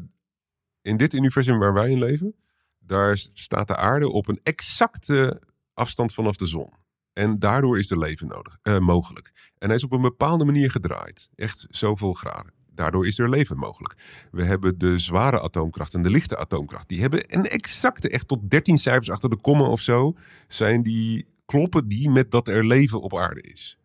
[0.82, 2.36] in dit universum waar wij in leven,
[2.80, 5.42] daar staat de aarde op een exacte
[5.74, 6.70] afstand vanaf de zon.
[7.14, 9.52] En daardoor is er leven nodig, eh, mogelijk.
[9.58, 11.30] En hij is op een bepaalde manier gedraaid.
[11.36, 12.54] Echt zoveel graden.
[12.76, 13.96] Daardoor is er leven mogelijk.
[14.32, 16.88] We hebben de zware atoomkracht en de lichte atoomkracht.
[16.90, 20.16] Die hebben een exacte, echt tot 13 cijfers achter de komma of zo,
[20.48, 23.78] zijn die kloppen die met dat er leven op aarde is.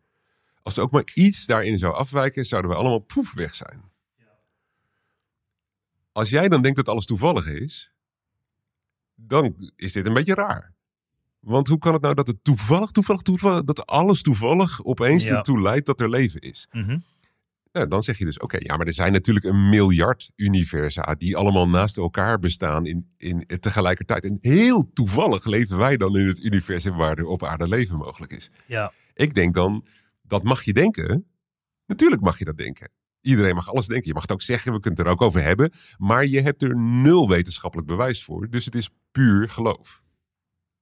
[0.62, 3.82] Als er ook maar iets daarin zou afwijken, zouden we allemaal poef weg zijn.
[6.12, 7.92] Als jij dan denkt dat alles toevallig is,
[9.14, 10.74] dan is dit een beetje raar.
[11.40, 15.36] Want hoe kan het nou dat het toevallig, toevallig, toevallig, dat alles toevallig opeens Ja.
[15.36, 16.66] ertoe leidt dat er leven is?
[16.72, 16.98] mhm.
[17.78, 21.36] Nou, dan zeg je dus, oké, ja, maar er zijn natuurlijk een miljard universa die
[21.36, 24.24] allemaal naast elkaar bestaan in, in tegelijkertijd.
[24.24, 28.32] En heel toevallig leven wij dan in het universum waar er op aarde leven mogelijk
[28.32, 28.50] is.
[28.66, 29.86] Ja, Ik denk dan,
[30.22, 31.26] dat mag je denken.
[31.86, 32.90] Natuurlijk mag je dat denken.
[33.20, 34.06] Iedereen mag alles denken.
[34.06, 35.70] Je mag het ook zeggen, we kunnen het er ook over hebben.
[35.96, 38.50] Maar je hebt er nul wetenschappelijk bewijs voor.
[38.50, 40.02] Dus het is puur geloof.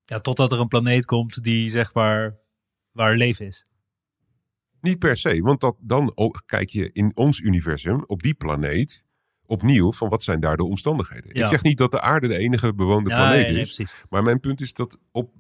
[0.03, 2.39] ja, totdat er een planeet komt die zeg maar
[2.93, 3.65] waar leven is.
[4.87, 9.03] Niet per se, want dat, dan o- kijk je in ons universum, op die planeet,
[9.47, 11.31] opnieuw van wat zijn daar de omstandigheden.
[11.33, 11.43] Ja.
[11.45, 13.81] Ik zeg niet dat de aarde de enige bewoonde Ja, planeet nee, nee, is.
[14.09, 15.31] Maar mijn punt is dat op...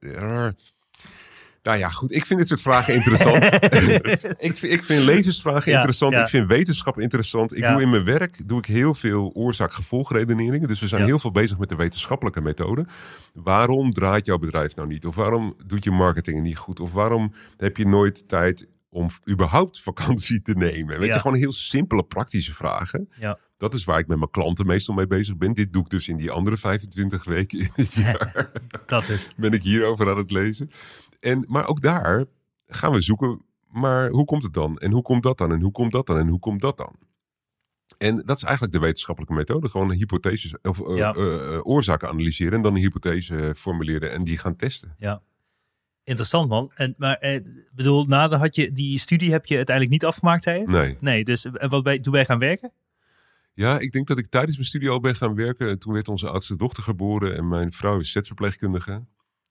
[0.00, 0.54] raar.
[1.62, 2.14] nou ja, goed.
[2.14, 3.44] Ik vind dit soort vragen interessant.
[4.48, 6.12] ik, vind- ik vind levensvragen Ja, interessant.
[6.12, 6.22] ja.
[6.22, 7.52] Ik vind wetenschap interessant.
[7.52, 7.72] Ik Ja.
[7.72, 10.68] doe in mijn werk doe ik heel veel oorzaak-gevolgredeneringen.
[10.68, 12.86] Dus we zijn heel veel bezig met de wetenschappelijke methode.
[13.34, 15.06] Waarom draait jouw bedrijf nou niet?
[15.06, 16.80] Of waarom doet je marketing niet goed?
[16.80, 20.98] Of waarom heb je nooit tijd om überhaupt vakantie te nemen?
[20.98, 21.14] Weet Ja.
[21.14, 23.08] je, gewoon heel simpele praktische vragen.
[23.18, 23.38] Ja.
[23.56, 25.52] Dat is waar ik met mijn klanten meestal mee bezig ben.
[25.52, 28.50] Dit doe ik dus in die andere 25 weken in het jaar
[28.86, 29.28] Dat is.
[29.36, 30.70] ben ik hierover aan het lezen.
[31.20, 32.24] En, maar ook daar
[32.66, 34.78] gaan we zoeken, maar hoe komt het dan?
[34.78, 35.52] En hoe komt dat dan?
[35.52, 36.18] En hoe komt dat dan?
[36.18, 36.96] En hoe komt dat dan?
[37.98, 39.68] En dat is eigenlijk de wetenschappelijke methode.
[39.68, 41.12] Gewoon hypotheses of eh, Ja.
[41.14, 44.94] eh, eh, oorzaken analyseren en dan een hypothese formuleren en die gaan testen.
[46.04, 46.70] Interessant man.
[46.74, 47.40] En, maar eh,
[47.72, 50.66] bedoel, nader had je die studie heb je uiteindelijk niet afgemaakt, zei je?
[50.68, 50.96] Nee.
[51.00, 52.72] Nee, dus en wat ben, toen ben je gaan werken?
[53.54, 55.68] Ja, ik denk dat ik tijdens mijn studie al ben gaan werken.
[55.68, 59.04] En toen werd onze oudste dochter geboren en mijn vrouw is zetverpleegkundige.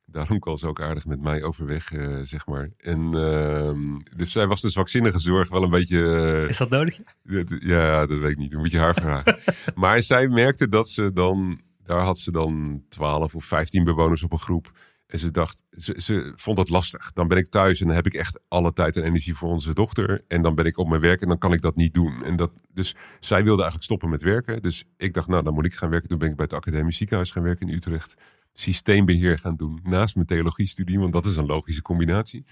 [0.06, 2.70] Daarom kwam ze ook aardig met mij overweg, eh, zeg maar.
[2.78, 6.16] En ehm, dus zij was de zwakzinnige zorg wel een beetje...
[6.44, 6.96] eh, Is dat nodig?
[7.60, 8.52] Ja, dat weet ik niet.
[8.52, 9.38] Dan moet je haar vragen.
[9.76, 11.62] maar zij merkte dat ze dan...
[11.86, 14.72] Daar had ze dan 12 of 15 bewoners op een groep.
[15.12, 17.12] En ze dacht, ze, ze vond dat lastig.
[17.14, 19.74] Dan ben ik thuis en dan heb ik echt alle tijd en energie voor onze
[19.74, 20.24] dochter.
[20.28, 22.24] En dan ben ik op mijn werk en dan kan ik dat niet doen.
[22.24, 24.62] En dat, dus zij wilde eigenlijk stoppen met werken.
[24.62, 26.10] Dus ik dacht, nou, dan moet ik gaan werken.
[26.10, 28.16] Toen ben ik bij het Academisch Ziekenhuis gaan werken in Utrecht.
[28.54, 29.80] Systeembeheer gaan doen.
[29.84, 32.46] Naast mijn theologie-studie, want dat is een logische combinatie.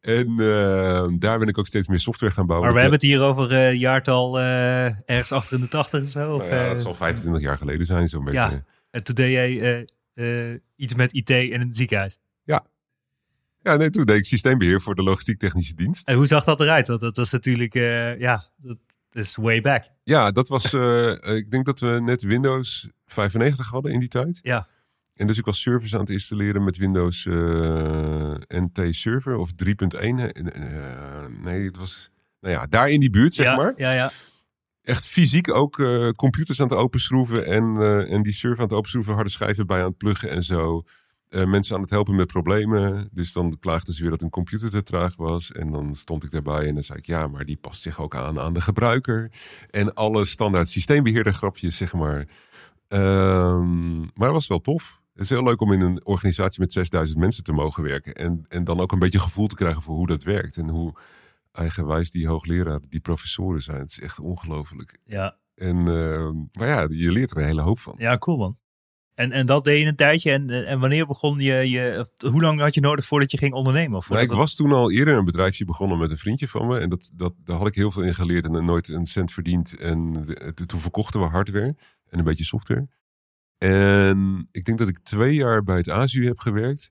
[0.00, 2.66] En eh, daar ben ik ook steeds meer software gaan bouwen.
[2.66, 6.08] Maar we hebben het hier over eh jaartal eh, ergens achter in de tachtig of
[6.08, 6.34] zo.
[6.34, 8.40] Of, Nou ja, eh, dat zal 25 jaar geleden zijn, zo'n beetje.
[8.40, 8.64] Ja.
[8.90, 9.84] En toen deed jij eh, eh,
[10.76, 12.20] iets met IT in een ziekenhuis.
[13.62, 16.08] Ja, nee, toen deed ik systeembeheer voor de logistiek-technische dienst.
[16.08, 16.88] En hoe zag dat eruit?
[16.88, 18.78] Want dat was natuurlijk, eh, ja, dat
[19.12, 19.84] is way back.
[20.04, 24.38] Ja, dat was, eh, ik denk dat we net Windows 95 hadden in die tijd.
[24.42, 24.66] Ja.
[25.14, 30.32] En dus ik was servers aan het installeren met Windows eh, NT Server of 3.1.
[30.32, 33.72] Eh, nee, het was Nou ja, daar in die buurt, zeg ja, maar.
[33.76, 34.10] Ja, ja.
[34.88, 37.46] Echt fysiek ook eh, computers aan het openschroeven.
[37.46, 40.42] En, eh, en die server aan het openschroeven, harde schijven bij aan het pluggen en
[40.42, 40.82] zo.
[41.28, 43.08] Eh, mensen aan het helpen met problemen.
[43.12, 45.52] Dus dan klaagden ze weer dat een computer te traag was.
[45.52, 47.06] En dan stond ik daarbij en dan zei ik...
[47.06, 49.30] ja, maar die past zich ook aan aan de gebruiker.
[49.70, 52.28] En alle standaard systeembeheerder grapjes, zeg maar.
[52.88, 55.00] Ehm, maar het was wel tof.
[55.12, 58.14] Het is heel leuk om in een organisatie met 6000 mensen te mogen werken.
[58.14, 60.56] En, en dan ook een beetje gevoel te krijgen voor hoe dat werkt.
[60.56, 60.94] En hoe
[61.52, 63.78] eigenwijs die hoogleraren, die professoren zijn.
[63.80, 64.98] Het is echt ongelooflijk.
[65.04, 67.94] Ja, En, ehm, maar ja, je leert er een hele hoop van.
[67.98, 68.58] ja cool man.
[69.14, 70.32] En, en dat deed je een tijdje.
[70.32, 72.08] En, en wanneer begon je, je...
[72.30, 73.96] Hoe lang had je nodig voordat je ging ondernemen?
[73.98, 76.78] Of Nou, ik was toen al eerder een bedrijfje begonnen met een vriendje van me.
[76.78, 79.76] En dat, dat, daar had ik heel veel in geleerd en nooit een cent verdiend.
[79.76, 81.76] En de- to- toen verkochten we hardware
[82.08, 82.88] en een beetje software.
[83.58, 86.90] En ik denk dat ik twee jaar bij het ASU heb gewerkt.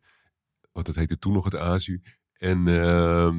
[0.72, 2.02] Want dat heette toen nog het ASU.
[2.34, 3.36] En ehm,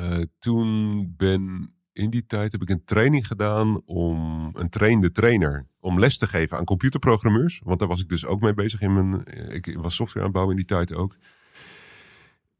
[0.00, 5.66] eh, toen ben in die tijd heb ik een training gedaan om een trainde trainer.
[5.80, 7.60] Om les te geven aan computerprogrammeurs.
[7.64, 9.24] Want daar was ik dus ook mee bezig in mijn.
[9.54, 11.16] Ik was software aan het bouwen in die tijd ook.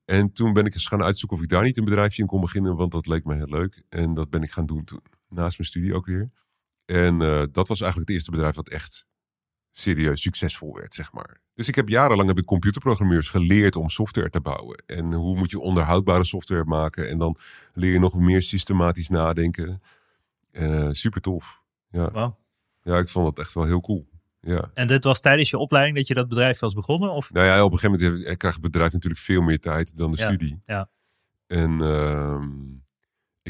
[0.04, 2.40] En toen ben ik eens gaan uitzoeken of ik daar niet een bedrijfje in kon
[2.40, 3.82] beginnen, want dat leek me heel leuk.
[3.88, 6.30] En dat ben ik gaan doen toen, naast mijn studie ook weer.
[6.84, 9.06] En eh, dat was eigenlijk het eerste bedrijf dat echt
[9.70, 11.40] serieus succesvol werd, zeg maar.
[11.54, 14.82] Dus ik heb jarenlang heb ik computerprogrammeurs geleerd om software te bouwen.
[14.86, 17.08] En hoe moet je onderhoudbare software maken.
[17.08, 17.36] En dan
[17.72, 19.82] leer je nog meer systematisch nadenken.
[20.50, 21.62] Eh, super tof.
[21.90, 22.36] Ja.
[22.82, 24.08] Ja, ik vond dat echt wel heel cool.
[24.40, 24.70] Ja.
[24.74, 27.10] En dit was tijdens je opleiding dat je dat bedrijf was begonnen?
[27.12, 27.32] Of?
[27.32, 30.18] Nou ja, op een gegeven moment krijgt het bedrijf natuurlijk veel meer tijd dan de
[30.18, 30.62] Ja, studie.
[30.66, 30.90] ja.
[31.46, 32.48] En ehm,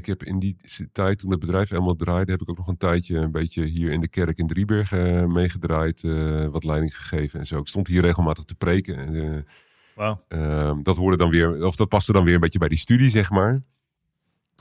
[0.00, 0.56] ik heb in die
[0.92, 3.90] tijd, toen het bedrijf helemaal draaide, heb ik ook nog een tijdje een beetje hier
[3.90, 7.58] in de kerk in Driebergen eh, meegedraaid, eh, wat leiding gegeven en zo.
[7.58, 9.44] Ik stond hier regelmatig te preken.
[10.28, 13.10] Ehm, dat hoorde dan weer, of dat paste dan weer een beetje bij die studie,
[13.10, 13.62] zeg maar.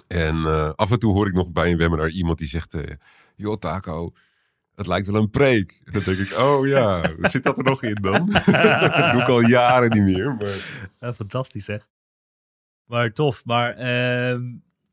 [0.07, 2.77] En af en toe hoor ik nog bij een webinar iemand die zegt:
[3.35, 4.13] Joh, Taco,
[4.75, 5.81] het lijkt wel een preek.
[5.85, 8.29] En dan denk ik: Oh ja, zit dat er nog in dan?
[8.81, 10.35] dat doe ik al jaren niet meer.
[10.35, 10.87] Maar...
[10.99, 11.77] Ja, fantastisch hè.
[12.85, 13.45] Maar tof.
[13.45, 14.45] Maar ehm,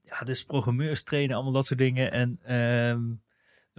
[0.06, 2.12] ja, dus programmeurs trainen, allemaal dat soort dingen.
[2.12, 3.02] En ehm,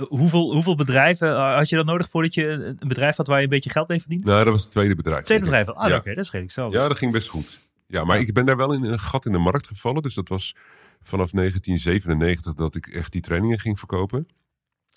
[0.08, 3.44] hoeveel, hoeveel bedrijven eh, had je dan nodig voordat je een, bedrijf had waar je
[3.44, 4.24] een beetje geld mee verdient?
[4.26, 5.24] Nou, dat was het tweede bedrijf.
[5.24, 5.70] Tweede bedrijf.
[5.70, 5.96] Ah, Ja.
[5.96, 6.70] oké, dat is redelijk zo.
[6.72, 7.66] Ja, dat ging best goed.
[7.88, 10.02] Ja, maar ik ben daar wel in een gat in de markt gevallen.
[10.02, 10.56] Dus dat was
[11.02, 14.28] vanaf 1997 dat ik echt die trainingen ging verkopen.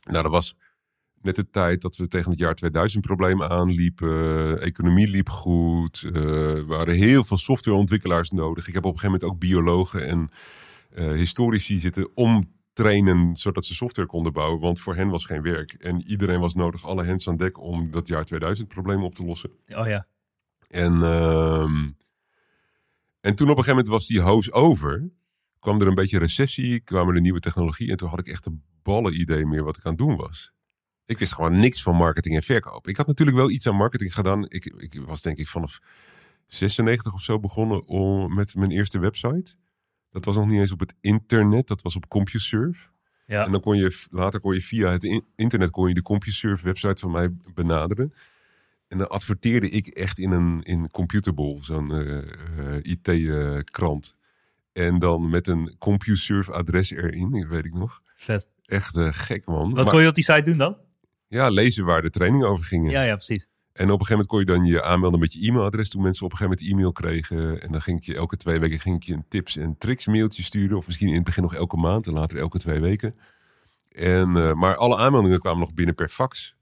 [0.04, 0.54] Nou, dat was
[1.22, 4.60] net de tijd dat we tegen het jaar 2000 problemen aanliepen.
[4.60, 6.02] Economie liep goed.
[6.14, 8.68] er waren heel veel softwareontwikkelaars nodig.
[8.68, 10.30] Ik heb op een gegeven moment ook biologen en
[10.94, 14.60] historici zitten omtrainen zodat ze software konden bouwen.
[14.60, 15.72] Want voor hen was geen werk.
[15.72, 19.24] En iedereen was nodig, alle hands aan dek, om dat jaar 2000 probleem op te
[19.24, 19.50] lossen.
[19.68, 20.06] Oh ja.
[20.68, 21.88] En, ehm,
[23.20, 25.10] en toen op een gegeven moment was die hoos over.
[25.58, 27.90] Kwam er een beetje recessie, kwamen er nieuwe technologie.
[27.90, 30.52] En toen had ik echt een ballen idee meer wat ik aan het doen was.
[31.04, 32.88] Ik wist gewoon niks van marketing en verkoop.
[32.88, 34.44] Ik had natuurlijk wel iets aan marketing gedaan.
[34.48, 35.78] Ik, ik was denk ik vanaf
[36.46, 39.54] 96 of zo begonnen om, met mijn eerste website.
[40.10, 42.88] Dat was nog niet eens op het internet, dat was op CompuServe.
[43.26, 43.44] Ja.
[43.44, 46.64] En dan kon je later kon je via het in- internet kon je de CompuServe
[46.64, 48.12] website van mij benaderen.
[48.88, 51.90] En dan adverteerde ik echt in een in Computerbol, zo'n
[52.82, 54.14] IT-krant.
[54.72, 58.02] en dan met een CompuServe adres erin, dat weet ik nog.
[58.14, 58.48] Vet.
[58.64, 59.66] Echt eh, gek man.
[59.74, 60.76] Wat Maar- kon je op die site doen dan?
[61.26, 62.90] ja, lezen waar de training over ging.
[62.90, 63.48] Ja, ja, precies.
[63.80, 65.88] En op een gegeven moment kon je dan je aanmelden met je e-mailadres.
[65.90, 67.62] Toen mensen op een gegeven moment e-mail kregen.
[67.62, 70.06] En dan ging ik je elke twee weken ging ik je een tips en tricks
[70.06, 70.76] mailtje sturen.
[70.76, 73.14] Of misschien in het begin nog elke maand en later elke twee weken.
[73.88, 76.56] En, eh, maar alle aanmeldingen kwamen nog binnen per fax.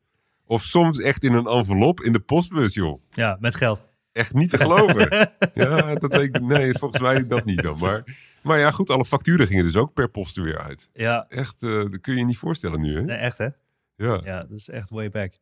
[0.46, 3.02] Of soms echt in een envelop in de postbus, joh.
[3.10, 3.84] Ja, met geld.
[4.12, 5.30] Echt niet te geloven.
[5.54, 6.40] ja, dat weet ik.
[6.40, 7.78] Nee, volgens mij dat niet dan.
[7.78, 10.90] Maar, maar ja, goed, alle facturen gingen dus ook per post er weer uit.
[10.92, 13.02] Ja, Echt, eh, dat kun je je niet voorstellen nu, hè?
[13.02, 13.48] nee, echt hè?
[13.96, 14.20] Ja.
[14.24, 15.32] Ja, dat is echt way back.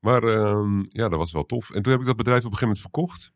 [0.00, 1.70] Maar ehm, ja, dat was wel tof.
[1.70, 3.32] En toen heb ik dat bedrijf op een gegeven moment verkocht.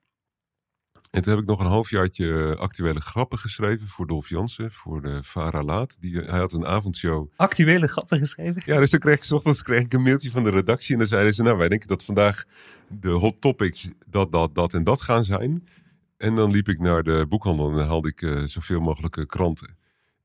[1.10, 5.22] En toen heb ik nog een halfjaartje actuele grappen geschreven voor Dolf Jansen, voor de
[5.22, 6.00] Vara Laat.
[6.00, 7.28] Die, hij had een avondshow.
[7.36, 8.62] Actuele grappen geschreven?
[8.64, 10.92] Ja, dus dan kreeg ik 's ochtends kreeg ik een mailtje van de redactie.
[10.92, 12.44] En dan zeiden ze, nou, wij denken dat vandaag
[12.88, 15.64] de hot topics dat, dat, dat en dat gaan zijn.
[16.16, 19.26] En dan liep ik naar de boekhandel en dan haalde ik eh, zoveel mogelijk eh,
[19.26, 19.76] kranten.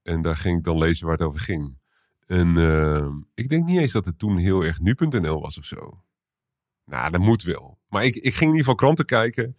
[0.04, 1.78] En daar ging ik dan lezen waar het over ging.
[2.26, 6.04] En eh, ik denk niet eens dat het toen heel erg nu.nl was of zo.
[6.88, 7.78] Nou, dat moet wel.
[7.89, 9.56] Maar ik, ik ging in ieder geval kranten kijken.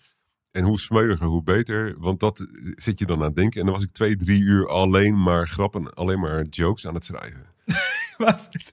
[0.51, 1.95] En hoe smeuiger, hoe beter.
[1.99, 3.61] Want dat eh, zit je dan aan het denken.
[3.61, 7.05] En dan was ik twee, drie uur alleen maar grappen, alleen maar jokes aan het
[7.05, 7.47] schrijven.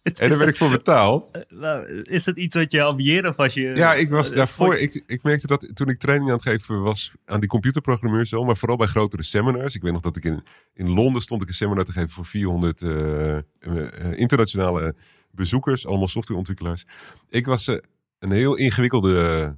[0.03, 1.31] En daar werd ik voor betaald.
[1.49, 3.61] Nou, is het iets wat je ambieert of was je...
[3.61, 4.75] Ja, ik was eh, daarvoor.
[4.75, 8.43] Ik, ik merkte dat toen ik training aan het geven was aan die computerprogrammeurs zo,
[8.43, 9.75] maar vooral bij grotere seminars.
[9.75, 12.25] Ik weet nog dat ik in, in Londen stond ik een seminar te geven voor
[12.25, 14.95] 400 eh, eh, eh, internationale
[15.35, 16.85] bezoekers, allemaal softwareontwikkelaars.
[17.29, 17.77] Ik was eh,
[18.25, 19.57] een heel ingewikkelde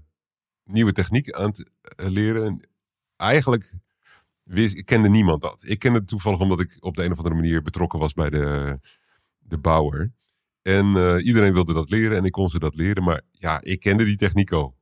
[0.64, 2.46] nieuwe techniek aan het eh, leren.
[2.46, 2.70] En
[3.16, 3.72] Eigenlijk
[4.44, 5.64] wist, kende niemand dat.
[5.66, 8.30] Ik kende het toevallig omdat ik op de een of andere manier betrokken was bij
[8.30, 8.80] de,
[9.38, 10.12] de bouwer.
[10.62, 13.04] En eh, iedereen wilde dat leren en ik kon ze dat leren.
[13.04, 14.76] Maar ja, ik kende die techniek al.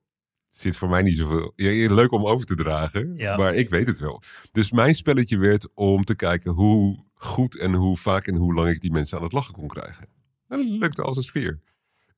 [0.49, 1.53] Zit voor mij niet zoveel.
[1.55, 3.37] Ja, leuk om over te dragen, Ja.
[3.37, 4.21] maar ik weet het wel.
[4.51, 8.69] Dus mijn spelletje werd om te kijken hoe goed en hoe vaak en hoe lang
[8.69, 10.07] ik die mensen aan het lachen kon krijgen.
[10.47, 11.59] En dat lukte als een sfeer.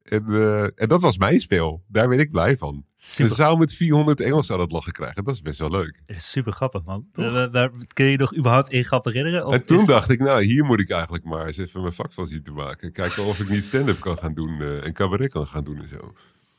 [0.10, 1.84] En, eh, en dat was mijn spel.
[1.88, 2.86] Daar ben ik blij van.
[2.96, 5.24] Super, zaal met 400 Engels aan het lachen krijgen.
[5.24, 6.02] Dat is best wel leuk.
[6.06, 7.08] is super grappig, man.
[7.12, 9.46] Daar, daar- kun je je nog überhaupt één grap herinneren?
[9.46, 11.93] Of en toen is- dacht ik, nou, hier moet ik eigenlijk maar eens even mijn
[11.93, 12.91] vak van zien te maken.
[12.91, 15.88] Kijken of ik niet stand-up kan gaan doen eh, en cabaret kan gaan doen en
[15.89, 16.13] zo.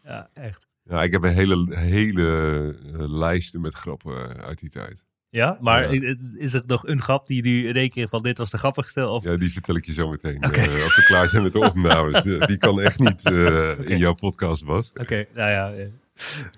[0.05, 0.67] Ja, echt.
[0.85, 5.05] Ja, ik heb een hele, hele eh, lijsten met grappen eh, uit die tijd.
[5.31, 6.15] Ja, maar Ja.
[6.37, 9.09] is- er nog een grap die nu in één keer van dit was de grappigste?
[9.09, 9.25] Of...
[9.25, 10.41] Ja, die vertel ik je zo meteen.
[10.41, 12.23] Eh, als we klaar zijn met de opnames.
[12.23, 14.91] De- die kan echt niet eh, in jouw podcast, Bas.
[14.95, 15.87] Oké, nou ja, eh,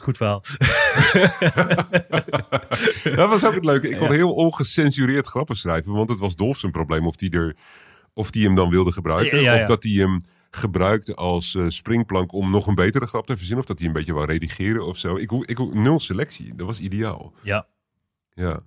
[0.00, 0.42] goed verhaal.
[3.16, 3.88] Dat was ook het leuke.
[3.88, 4.14] Ik kon Ja.
[4.14, 5.92] heel ongecensureerd grappen schrijven.
[5.92, 7.56] Want het was Dolf zijn probleem of die, er,
[8.14, 9.40] of die hem dan wilde gebruiken.
[9.40, 9.56] Ja.
[9.59, 13.61] Of dat hij hem gebruikte als eh, springplank om nog een betere grap te verzinnen.
[13.62, 15.16] Of dat hij een beetje wou redigeren of zo.
[15.16, 16.54] Ik, ik, nul selectie.
[16.54, 17.33] Dat was ideaal.
[17.42, 17.66] Ja.
[18.40, 18.61] Ja.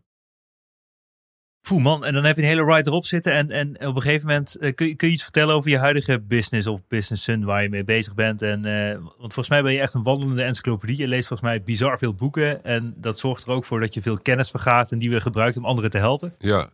[1.61, 3.33] Poeh man, en dan heb je een hele ride erop zitten.
[3.33, 5.77] En, en op een gegeven moment eh, kun, je, kun je iets vertellen over je
[5.77, 8.41] huidige business of businessen waar je mee bezig bent.
[8.41, 10.97] En, eh, want volgens mij ben je echt een wandelende encyclopedie.
[10.97, 12.63] Je leest volgens mij bizar veel boeken.
[12.63, 15.57] En dat zorgt er ook voor dat je veel kennis vergaat en die we gebruikt
[15.57, 16.35] om anderen te helpen.
[16.39, 16.69] ja.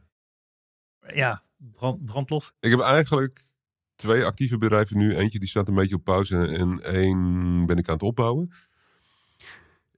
[1.13, 2.53] Ja, brand, brandlos.
[2.59, 3.41] Ik heb eigenlijk
[3.95, 5.15] twee actieve bedrijven nu.
[5.15, 8.51] Eentje die staat een beetje op pauze en één ben ik aan het opbouwen.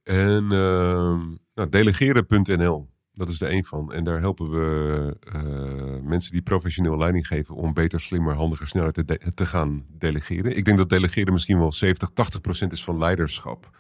[0.04, 1.20] En ehm
[1.54, 3.94] nou, delegeren.nl, dat is er één van.
[3.94, 8.92] En daar helpen we eh, mensen die professioneel leiding geven om beter, slimmer, handiger, sneller
[9.34, 10.58] te gaan delegeren.
[10.58, 13.80] Ik denk dat delegeren misschien wel 70, 80 procent is van leiderschap.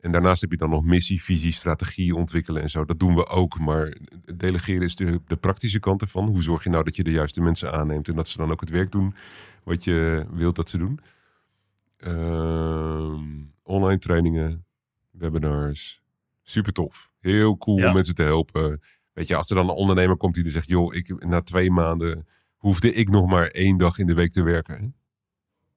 [0.00, 2.84] En daarnaast heb je dan nog missie, visie, strategie ontwikkelen en zo.
[2.84, 3.58] Dat doen we ook.
[3.58, 3.96] Maar
[4.34, 6.28] delegeren is de, de praktische kant ervan.
[6.28, 8.60] Hoe zorg je nou dat je de juiste mensen aanneemt en dat ze dan ook
[8.60, 9.14] het werk doen
[9.64, 11.00] wat je wilt dat ze doen?
[11.96, 13.24] Ehm,
[13.62, 14.64] online trainingen,
[15.10, 15.99] webinars.
[16.50, 17.10] Super tof.
[17.20, 17.86] Heel cool Ja.
[17.88, 18.80] om mensen te helpen.
[19.12, 21.70] Weet je, als er dan een ondernemer komt die er zegt: joh, ik, na twee
[21.70, 24.74] maanden hoefde ik nog maar één dag in de week te werken.
[24.74, 24.86] hè?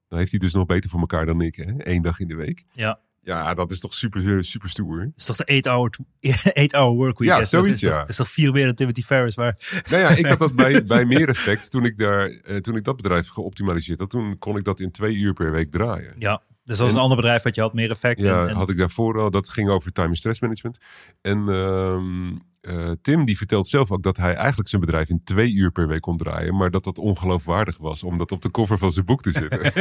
[0.08, 1.56] Dan heeft hij dus nog beter voor elkaar dan ik.
[1.56, 1.66] Hè?
[1.78, 2.66] Eén dag in de week.
[2.72, 3.00] Ja.
[3.22, 5.02] Ja, dat is toch super, super stoer.
[5.02, 5.90] Het is toch de 8-hour
[6.54, 7.28] eight hour work week?
[7.30, 8.08] Ja, zoiets, ja.
[8.08, 9.36] is toch veel meer dan Timothy Ferris?
[9.36, 11.72] Maar Nou ja, ik had dat bij, bij meer effect.
[11.72, 14.92] Toen ik, daar, eh, toen ik dat bedrijf geoptimaliseerd had, toen kon ik dat in
[14.92, 16.14] twee uur per week draaien.
[16.18, 18.20] ja, dus dat is En- een ander bedrijf wat je had meer effect.
[18.20, 19.32] Ja, en, had ik daarvoor al.
[19.32, 20.78] Dat ging over time en stress management.
[21.22, 25.54] En ehm, eh, Tim die vertelt zelf ook dat hij eigenlijk zijn bedrijf in twee
[25.54, 26.56] uur per week kon draaien.
[26.56, 29.72] Maar dat dat ongeloofwaardig was om dat op de cover van zijn boek te zetten.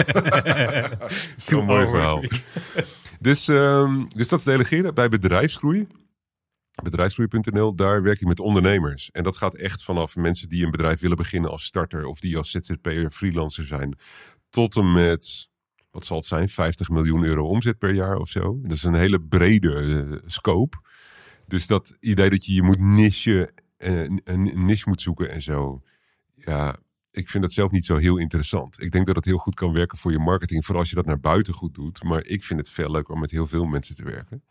[1.37, 2.23] Zo'n mooi verhaal.
[3.21, 5.87] Dus, ehm, dus dat is delegeren bij bedrijfsgroei.
[6.83, 9.11] Bedrijfsgroei.nl, daar werk ik met ondernemers.
[9.11, 12.05] En dat gaat echt vanaf mensen die een bedrijf willen beginnen als starter.
[12.05, 13.99] Of die als ZZP'er freelancer zijn.
[14.51, 15.49] Tot en met,
[15.93, 18.59] wat zal het zijn, 50 miljoen euro omzet per jaar of zo.
[18.63, 20.77] Dat is een hele brede eh, scope.
[21.47, 25.43] Dus dat idee dat je je moet nichen, eh, een, een niche moet zoeken en
[25.43, 25.83] zo.
[26.35, 26.77] Ja,
[27.11, 28.83] ik vind dat zelf niet zo heel interessant.
[28.83, 30.65] Ik denk dat het heel goed kan werken voor je marketing.
[30.65, 32.03] Vooral als je dat naar buiten goed doet.
[32.03, 34.43] Maar ik vind het veel leuker om met heel veel mensen te werken.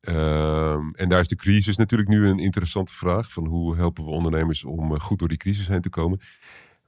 [0.00, 3.32] Ehm, en daar is de crisis natuurlijk nu een interessante vraag.
[3.32, 6.20] Van hoe helpen we ondernemers om eh, goed door die crisis heen te komen.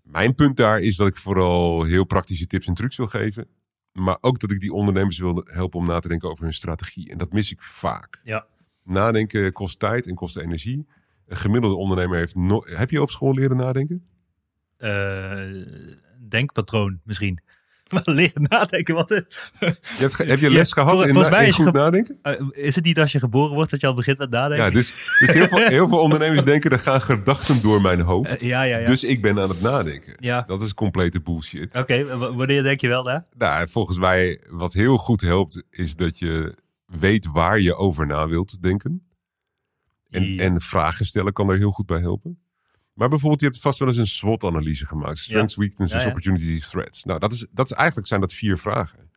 [0.02, 3.48] Mijn punt daar is dat ik vooral heel praktische tips en trucs wil geven.
[3.98, 7.10] Maar ook dat ik die ondernemers wil helpen om na te denken over hun strategie.
[7.10, 8.20] En dat mis ik vaak.
[8.22, 8.46] Ja.
[8.82, 10.86] Nadenken kost tijd en kost energie.
[11.26, 12.34] Een gemiddelde ondernemer heeft...
[12.34, 14.06] No heb je op school leren nadenken?
[14.78, 15.64] eh,
[16.28, 17.40] denkpatroon misschien.
[17.92, 19.24] Maar leren nadenken, wat Je
[19.98, 21.72] hebt heb je Ja, les gehad vol- in, volgens na- mij in is je goed
[21.72, 22.18] nadenken?
[22.22, 24.64] Eh, is het niet als je geboren wordt dat je al begint met nadenken?
[24.66, 26.70] Ja, dus, dus heel, veel, heel veel ondernemers denken...
[26.70, 28.42] er gaan gedachten door mijn hoofd.
[28.42, 28.86] Eh, ja, ja.
[28.86, 30.14] Dus ik ben aan het nadenken.
[30.20, 30.44] ja.
[30.46, 31.74] Dat is complete bullshit.
[31.76, 33.26] Oké, wanneer denk je wel daar?
[33.36, 36.54] Nou, volgens mij, wat heel goed helpt, is dat je
[36.86, 39.02] weet waar je over na wilt denken.
[40.10, 42.38] En, en vragen stellen kan er heel goed bij helpen.
[42.98, 45.18] Maar bijvoorbeeld, je hebt vast wel eens een SWOT-analyse gemaakt.
[45.18, 46.08] Strengths, weaknesses, Ja, ja.
[46.08, 47.04] opportunities, threats.
[47.04, 49.10] Nou, dat is, dat is eigenlijk zijn dat vier vragen.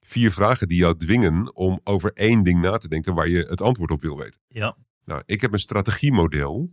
[0.00, 3.62] Vier vragen die jou dwingen om over één ding na te denken waar je het
[3.62, 4.40] antwoord op wil weten.
[4.48, 4.76] Ja.
[5.04, 6.70] Nou, ik heb een strategiemodel.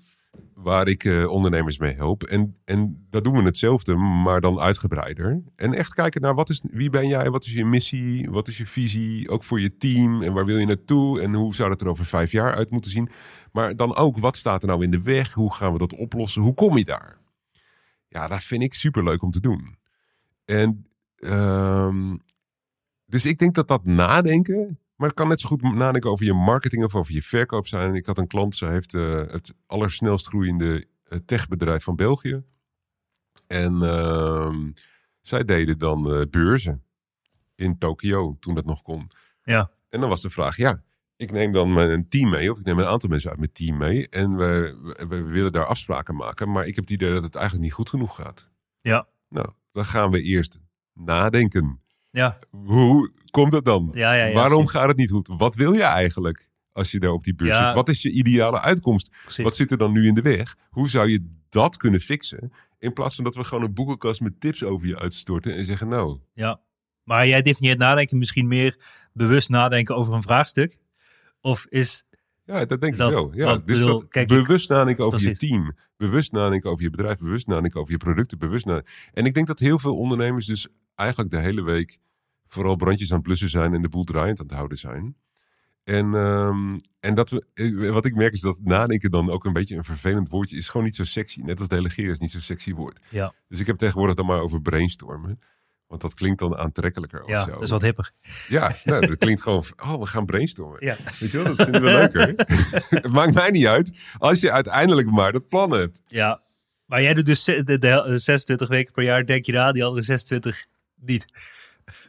[0.54, 2.24] waar ik eh, ondernemers mee help.
[2.24, 5.42] En, en dat doen we hetzelfde, maar dan uitgebreider.
[5.56, 8.58] En echt kijken naar wat is, wie ben jij, wat is je missie, wat is
[8.58, 11.82] je visie, ook voor je team en waar wil je naartoe en hoe zou dat
[11.82, 13.10] er over vijf jaar uit moeten zien.
[13.54, 16.42] Maar dan ook, wat staat er nou in de weg, hoe gaan we dat oplossen,
[16.42, 17.18] hoe kom je daar?
[18.08, 19.78] Ja, dat vind ik superleuk om te doen.
[20.46, 20.86] En
[21.16, 22.16] ehm,
[23.06, 26.34] dus ik denk dat dat nadenken, maar het kan net zo goed nadenken over je
[26.34, 27.96] marketing of over je verkoop zijn.
[27.96, 32.44] Ik had een klant, zij heeft eh, het allersnelst groeiende eh, techbedrijf van België.
[33.48, 34.72] En ehm,
[35.22, 36.84] zij deden dan eh, beurzen
[37.56, 39.08] in Tokio, toen dat nog kon.
[39.44, 39.72] Ja.
[39.90, 40.84] En dan was de vraag, ja,
[41.16, 43.78] ik neem dan mijn team mee, of ik neem een aantal mensen uit mijn team
[43.78, 44.10] mee.
[44.10, 47.36] En we, we, we willen daar afspraken maken, maar ik heb het idee dat het
[47.36, 48.50] eigenlijk niet goed genoeg gaat.
[48.78, 49.08] Ja.
[49.30, 50.60] Nou, dan gaan we eerst
[50.94, 51.82] nadenken.
[52.10, 52.38] Ja.
[52.52, 53.90] Hoe komt het dan?
[53.94, 54.76] Ja, ja, ja, Waarom precies.
[54.76, 55.30] gaat het niet goed?
[55.38, 57.74] Wat wil je eigenlijk als je daar op die beurs zit?
[57.74, 59.12] Wat is je ideale uitkomst?
[59.24, 59.44] Precies.
[59.44, 60.56] Wat zit er dan nu in de weg?
[60.70, 62.52] Hoe zou je dat kunnen fixen?
[62.80, 65.88] In plaats van dat we gewoon een boekenkast met tips over je uitstorten en zeggen,
[65.88, 66.62] nou, Ja.
[67.04, 68.76] Maar jij definieert nadenken misschien meer
[69.14, 70.78] bewust nadenken over een vraagstuk?
[71.44, 72.04] Of is...
[72.44, 73.36] ja, dat denk Dat- ik wel.
[73.36, 75.40] Ja, dus bedoel, dat kijk, bewust nadenken over Precies.
[75.40, 78.92] je team, bewust nadenken over je bedrijf, bewust nadenken over je producten, bewust nadenken.
[79.14, 81.98] En ik denk dat heel veel ondernemers dus eigenlijk de hele week
[82.48, 85.16] vooral brandjes aan het blussen zijn en de boel draaiend aan het houden zijn.
[85.84, 89.54] En, ehm, en dat we, eh, wat ik merk is dat nadenken dan ook een
[89.54, 90.70] beetje een vervelend woordje is.
[90.70, 91.42] Gewoon niet zo sexy.
[91.42, 93.00] Net als delegeren is niet zo'n sexy woord.
[93.10, 95.40] Ja, Dus ik heb tegenwoordig dan maar over brainstormen.
[95.94, 97.22] Want dat klinkt dan aantrekkelijker.
[97.24, 97.52] of ja zo.
[97.52, 98.12] dat is wat hipper.
[98.48, 99.64] Ja, nou, dat klinkt gewoon.
[99.84, 100.86] Oh, we gaan brainstormen.
[100.86, 100.96] Ja.
[101.20, 102.34] Weet je wel, dat vinden we leuker.
[103.04, 106.02] Het maakt mij niet uit als je uiteindelijk maar dat plan hebt.
[106.08, 106.42] Ja.
[106.86, 109.84] Maar jij doet dus de, de, de 26 weken per jaar, denk je na, die
[109.84, 110.66] andere 26
[110.96, 111.26] niet.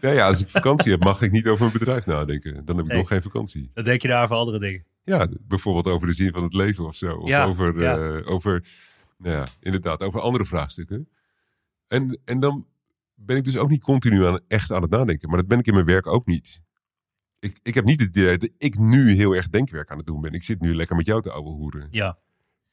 [0.01, 2.65] Nou ja, als ik vakantie heb, mag ik niet over mijn bedrijf nadenken.
[2.65, 3.01] Dan heb ik Nee.
[3.01, 3.71] nog geen vakantie.
[3.75, 4.85] Dan denk je daar over andere dingen.
[5.05, 7.15] Ja, bijvoorbeeld over de zin van het leven of zo.
[7.15, 7.97] Of Ja, over, ja.
[7.97, 8.65] eh, over,
[9.19, 11.09] nou ja, inderdaad, over andere vraagstukken.
[11.89, 12.67] En, en dan
[13.25, 15.29] ben ik dus ook niet continu aan, echt aan het nadenken.
[15.29, 16.61] Maar dat ben ik in mijn werk ook niet.
[17.39, 20.21] Ik, ik heb niet het idee dat ik nu heel erg denkwerk aan het doen
[20.21, 20.33] ben.
[20.33, 21.89] Ik zit nu lekker met jou te ouwe hoeren.
[21.91, 22.19] Ja.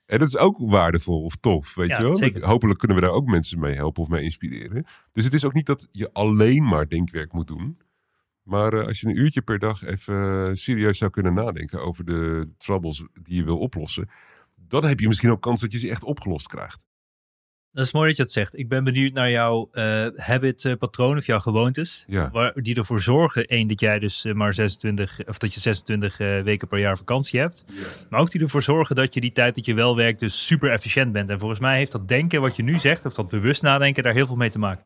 [0.05, 2.15] En dat is ook waardevol of tof, weet Ja, je wel?
[2.15, 2.45] zeker.
[2.45, 4.85] Hopelijk kunnen we daar ook mensen mee helpen of mee inspireren.
[5.11, 7.77] Dus het is ook niet dat je alleen maar denkwerk moet doen.
[8.43, 12.05] Maar eh, als je een uurtje per dag even eh, serieus zou kunnen nadenken over
[12.05, 14.09] de troubles die je wil oplossen,
[14.55, 16.85] dan heb je misschien ook kans dat je ze echt opgelost krijgt.
[17.73, 18.57] Dat is mooi dat je dat zegt.
[18.57, 22.03] Ik ben benieuwd naar jouw eh habit eh, patroon of jouw gewoontes.
[22.07, 22.31] Ja.
[22.31, 26.19] Waar, die ervoor zorgen, één, dat jij dus eh, maar 26, of dat je 26
[26.19, 27.65] eh, weken per jaar vakantie hebt.
[28.09, 30.71] Maar ook die ervoor zorgen dat je die tijd dat je wel werkt dus super
[30.71, 31.29] efficiënt bent.
[31.29, 34.13] En volgens mij heeft dat denken wat je nu zegt, of dat bewust nadenken, daar
[34.13, 34.85] heel veel mee te maken.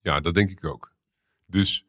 [0.00, 0.92] Ja, dat denk ik ook.
[1.46, 1.86] Dus,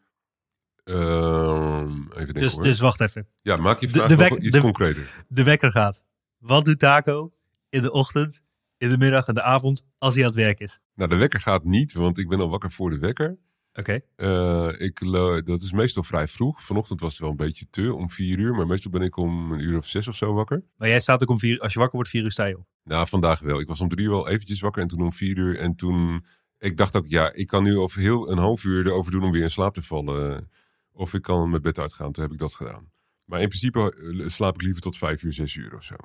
[0.84, 2.64] ehm, even denken Dus, hoor.
[2.64, 3.28] dus wacht even.
[3.42, 5.24] ja, maak je de- vraag de nog wek- iets de- concreter.
[5.28, 6.06] De wekker gaat.
[6.38, 7.32] Wat doet Taco
[7.70, 8.44] in de ochtend,
[8.80, 10.80] in de middag en de avond als hij aan het werk is?
[10.96, 13.38] Nou, de wekker gaat niet, want ik ben al wakker voor de wekker.
[13.74, 14.00] Oké.
[14.16, 15.00] Eh, ik,
[15.46, 16.64] dat is meestal vrij vroeg.
[16.64, 18.54] Vanochtend was het wel een beetje te, om vier uur.
[18.54, 20.64] Maar meestal ben ik om een uur of zes of zo wakker.
[20.78, 22.66] Maar jij staat ook om vier, als je wakker wordt, vier uur sta je op.
[22.84, 23.60] Nou, vandaag wel.
[23.60, 25.58] Ik was om drie uur wel eventjes wakker en toen om vier uur.
[25.58, 26.26] En toen,
[26.58, 29.32] ik dacht ook, ja, ik kan nu over heel een half uur erover doen om
[29.32, 30.50] weer in slaap te vallen.
[30.92, 32.12] Of ik kan mijn bed uitgaan.
[32.12, 32.92] Toen heb ik dat gedaan.
[33.26, 35.96] Maar in principe eh, slaap ik liever tot vijf uur, zes uur of zo.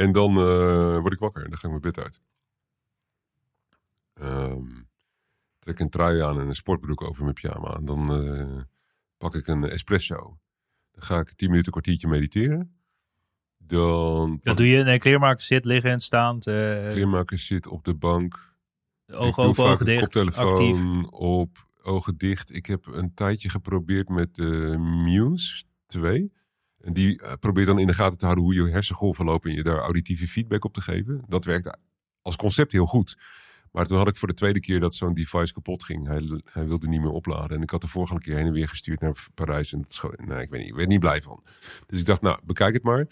[0.00, 2.20] En dan eh, word ik wakker en dan ga ik mijn bed uit.
[4.14, 4.82] Ehm,
[5.58, 7.74] trek een trui aan en een sportbroek over mijn pyjama.
[7.74, 8.62] En dan eh,
[9.16, 10.38] pak ik een espresso.
[10.92, 12.74] Dan ga ik tien minuten, een kwartiertje mediteren.
[13.58, 14.82] Dan Dat doe je.
[14.82, 16.54] Nee, kleermaker zit, liggend, staand, eh,
[16.90, 18.54] Kleermaker zit op de bank.
[19.04, 20.24] de ogen open, ogen dicht, actief.
[20.32, 22.54] koptelefoon op, ogen dicht.
[22.54, 26.32] Ik heb een tijdje geprobeerd met de Muse 2.
[26.80, 29.56] En die eh, probeert dan in de gaten te houden hoe je hersengolven lopen en
[29.56, 31.24] je daar auditieve feedback op te geven.
[31.28, 31.78] Dat werkt
[32.22, 33.16] als concept heel goed.
[33.72, 36.06] Maar toen had ik voor de tweede keer dat zo'n device kapot ging.
[36.06, 37.56] Hij, hij wilde niet meer opladen.
[37.56, 39.72] En ik had de vorige keer heen en weer gestuurd naar Parijs.
[39.72, 41.44] En dat nou, ik weet niet, ik werd niet blij van.
[41.86, 43.06] Dus ik dacht, nou, bekijk het maar.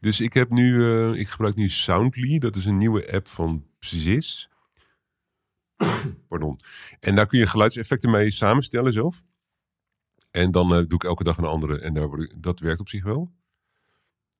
[0.00, 2.38] Dus ik heb nu, eh, ik gebruik nu Soundly.
[2.38, 4.46] Dat is een nieuwe app van Ziz.
[6.28, 6.58] Pardon.
[7.00, 9.22] En daar kun je geluidseffecten mee samenstellen zelf.
[10.30, 11.78] En dan eh, doe ik elke dag een andere.
[11.80, 13.32] En daar word ik, dat werkt op zich wel.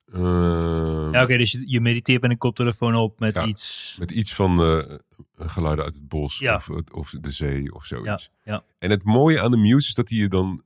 [0.06, 3.96] Ehm, Ja, oké, dus je, je mediteert met een koptelefoon op met Ja, iets.
[3.98, 4.94] Met iets van eh,
[5.32, 6.54] geluiden uit het bos Ja.
[6.54, 8.30] of, of de zee of zoiets.
[8.44, 8.64] Ja, ja.
[8.78, 10.62] En het mooie aan de Muse is dat hij je dan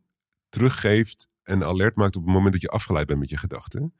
[0.48, 3.94] teruggeeft en alert maakt op het moment dat je afgeleid bent met je gedachten.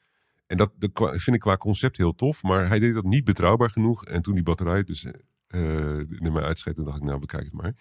[0.46, 4.04] En dat, vind ik qua concept heel tof, maar hij deed dat niet betrouwbaar genoeg.
[4.04, 5.04] En toen die batterij dus
[5.46, 5.60] eh
[6.08, 7.74] naar mij uitscheet, toen dacht ik, nou bekijk het maar.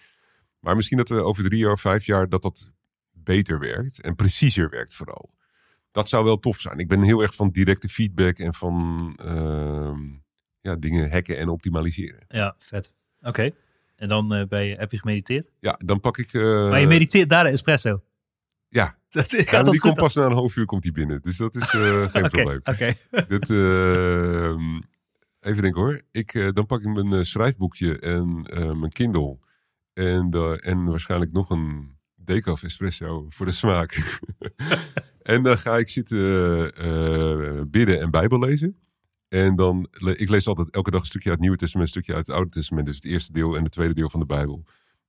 [0.59, 2.71] Maar misschien dat we over drie jaar of vijf jaar dat dat
[3.35, 5.29] beter werkt en preciezer werkt vooral.
[5.91, 6.77] Dat zou wel tof zijn.
[6.77, 9.99] Ik ben heel erg van directe feedback en van ehm,
[10.61, 12.25] ja, dingen hacken en optimaliseren.
[12.27, 12.93] Ja, vet.
[13.21, 13.51] Oké.
[13.95, 15.49] En dan eh, ben je, heb je gemediteerd?
[15.59, 16.33] Ja, dan pak ik...
[16.33, 18.03] eh, maar je mediteert daar de espresso?
[18.69, 21.21] Ja, Dat, gaat die komt pas na een half uur komt die binnen.
[21.21, 22.59] Dus dat is eh, geen probleem.
[22.63, 22.93] Oké.
[23.33, 24.79] Dit, ehm,
[25.39, 26.01] even denken hoor.
[26.11, 29.37] Ik, eh, dan pak ik mijn eh, schrijfboekje en eh, mijn Kindle.
[29.93, 31.97] En, en waarschijnlijk nog een
[32.33, 34.19] decaf espresso voor de smaak.
[35.21, 38.79] en dan ga ik zitten eh, bidden en bijbel lezen.
[39.27, 42.15] En dan, ik lees altijd elke dag een stukje uit het Nieuwe Testament, een stukje
[42.15, 42.85] uit het Oude Testament.
[42.85, 44.63] Dus het eerste deel en het tweede deel van de Bijbel.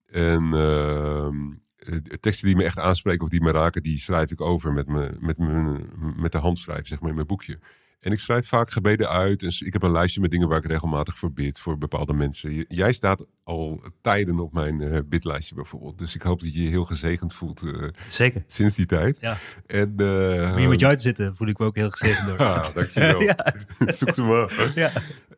[0.07, 4.73] En de teksten die me echt aanspreken of die me raken, die schrijf ik over
[4.73, 5.81] met, me, met, me,
[6.17, 7.59] met de handschrijf, zeg maar, in mijn boekje.
[8.01, 9.43] En ik schrijf vaak gebeden uit.
[9.65, 12.65] Ik heb een lijstje met dingen waar ik regelmatig voor bid voor bepaalde mensen.
[12.69, 15.99] Jij staat al tijden op mijn eh, bidlijstje bijvoorbeeld.
[15.99, 18.45] Dus ik hoop dat je je heel gezegend voelt eh, Zeker.
[18.47, 19.19] sinds die tijd.
[19.21, 19.37] Ja.
[19.67, 22.39] En, eh, Om hier met jou te zitten voel ik me ook heel gezegend door.
[22.51, 23.23] Ah, dankjewel.
[23.31, 23.55] ja,
[23.99, 24.73] Zoek ze maar.
[24.75, 24.91] ja.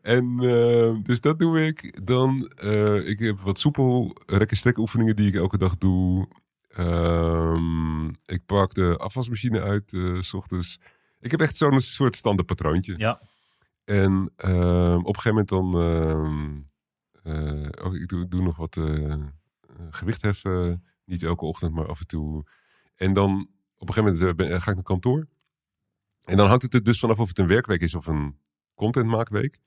[0.02, 2.00] En eh, dus dat doe ik.
[2.06, 6.28] Dan, eh, ik heb wat soepel rekken strek oefeningen die ik elke dag doe.
[6.68, 10.80] Ehm, ik pak de afwasmachine uit eh, s ochtends.
[11.22, 12.94] Ik heb echt zo'n soort standaard patroontje.
[12.98, 13.20] ja.
[13.84, 15.74] En ehm, op een gegeven moment dan...
[15.80, 16.60] ehm,
[17.22, 19.20] eh, oh, ik doe, doe nog wat eh, eh,
[19.90, 20.84] gewicht heffen.
[21.04, 22.44] Niet elke ochtend, maar af en toe.
[22.94, 25.28] En dan op een gegeven moment ben- ga ik naar kantoor.
[26.24, 28.38] En dan hangt het er dus vanaf of het een werkweek is of een
[28.74, 29.58] contentmaakweek.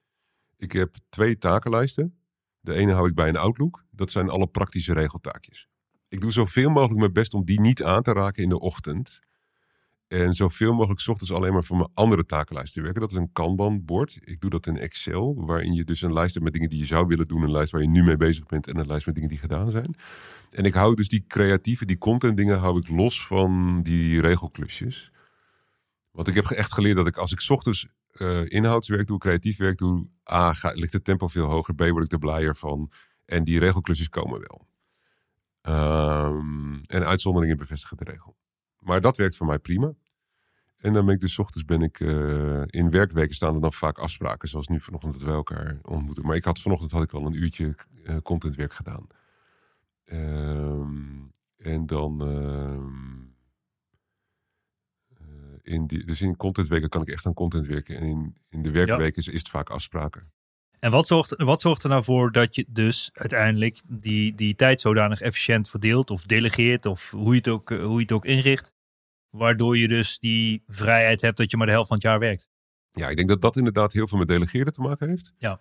[0.58, 2.20] Ik heb twee takenlijsten.
[2.60, 3.86] De ene hou ik bij een Outlook.
[3.92, 5.68] Dat zijn alle praktische regeltaakjes.
[6.08, 9.20] Ik doe zoveel mogelijk mijn best om die niet aan te raken in de ochtend.
[10.16, 13.02] En zoveel mogelijk ochtends alleen maar voor mijn andere takenlijst te werken.
[13.02, 14.18] Dat is een Kanban-bord.
[14.22, 16.86] Ik doe dat in Excel, waarin je dus een lijst hebt met dingen die je
[16.86, 17.42] zou willen doen.
[17.42, 19.72] Een lijst waar je nu mee bezig bent en een lijst met dingen die gedaan
[19.72, 19.96] zijn.
[20.52, 25.12] En ik hou dus die creatieve, die content dingen hou ik los van die regelklusjes.
[26.12, 29.78] Want ik heb echt geleerd dat ik als ik ochtends eh, inhoudswerk doe, creatief werk
[29.78, 32.92] doe, A, ligt het tempo veel hoger, B, word ik er blijer van.
[33.26, 34.68] En die regelklusjes komen wel.
[35.62, 38.36] Ehm, en uitzonderingen bevestigen de regel.
[38.80, 39.94] Maar dat werkt voor mij prima.
[40.86, 43.98] En dan ben ik dus ochtends ben ik eh, in werkweken staan er dan vaak
[43.98, 46.26] afspraken, zoals nu vanochtend dat we elkaar ontmoeten.
[46.26, 49.08] Maar ik had vanochtend had ik al een uurtje eh, contentwerk gedaan.
[50.06, 50.98] Ehm,
[51.58, 53.22] en dan ehm,
[55.18, 57.98] eh, in die, dus in contentweken kan ik echt aan content werken.
[57.98, 60.32] En in, in de werkweken is, is het vaak afspraken.
[60.80, 64.82] En wat zorgt, wat zorgt er nou voor dat je dus uiteindelijk die, die tijd
[64.82, 68.75] zodanig efficiënt verdeelt of delegeert of hoe je, het ook, hoe je het ook inricht,
[69.38, 72.50] waardoor je dus die vrijheid hebt dat je maar de helft van het jaar werkt?
[72.92, 75.34] Ja, ik denk dat dat inderdaad heel veel met delegeren te maken heeft.
[75.38, 75.60] Ja.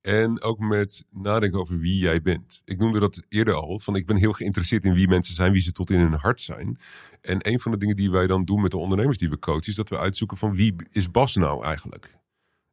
[0.00, 2.62] En ook met nadenken over wie jij bent.
[2.64, 3.78] Ik noemde dat eerder al.
[3.78, 6.40] Van ik ben heel geïnteresseerd in wie mensen zijn, wie ze tot in hun hart
[6.40, 6.78] zijn.
[7.20, 9.66] En een van de dingen die wij dan doen met de ondernemers die we coachen,
[9.66, 12.18] is dat we uitzoeken van wie is Bas nou eigenlijk?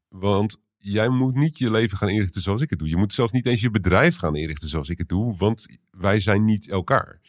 [0.07, 2.88] Want jij moet niet je leven gaan inrichten zoals ik het doe.
[2.88, 6.19] Je moet zelfs niet eens je bedrijf gaan inrichten zoals ik het doe, want wij
[6.19, 7.19] zijn niet elkaar.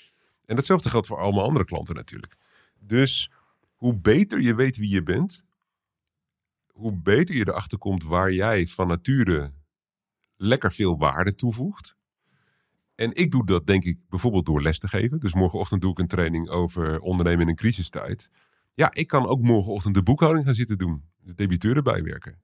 [0.45, 2.37] En datzelfde geldt voor allemaal andere klanten natuurlijk.
[2.87, 3.31] Dus
[3.75, 5.45] hoe beter je weet wie je bent,
[6.73, 9.53] hoe beter je erachter komt waar jij van nature
[10.37, 11.97] lekker veel waarde toevoegt.
[12.95, 15.21] En ik doe dat denk ik bijvoorbeeld door les te geven.
[15.21, 18.29] Dus morgenochtend doe ik een training over ondernemen in een crisistijd.
[18.75, 21.05] Ja, ik kan ook morgenochtend de boekhouding gaan zitten doen.
[21.19, 22.41] De debiteuren bijwerken.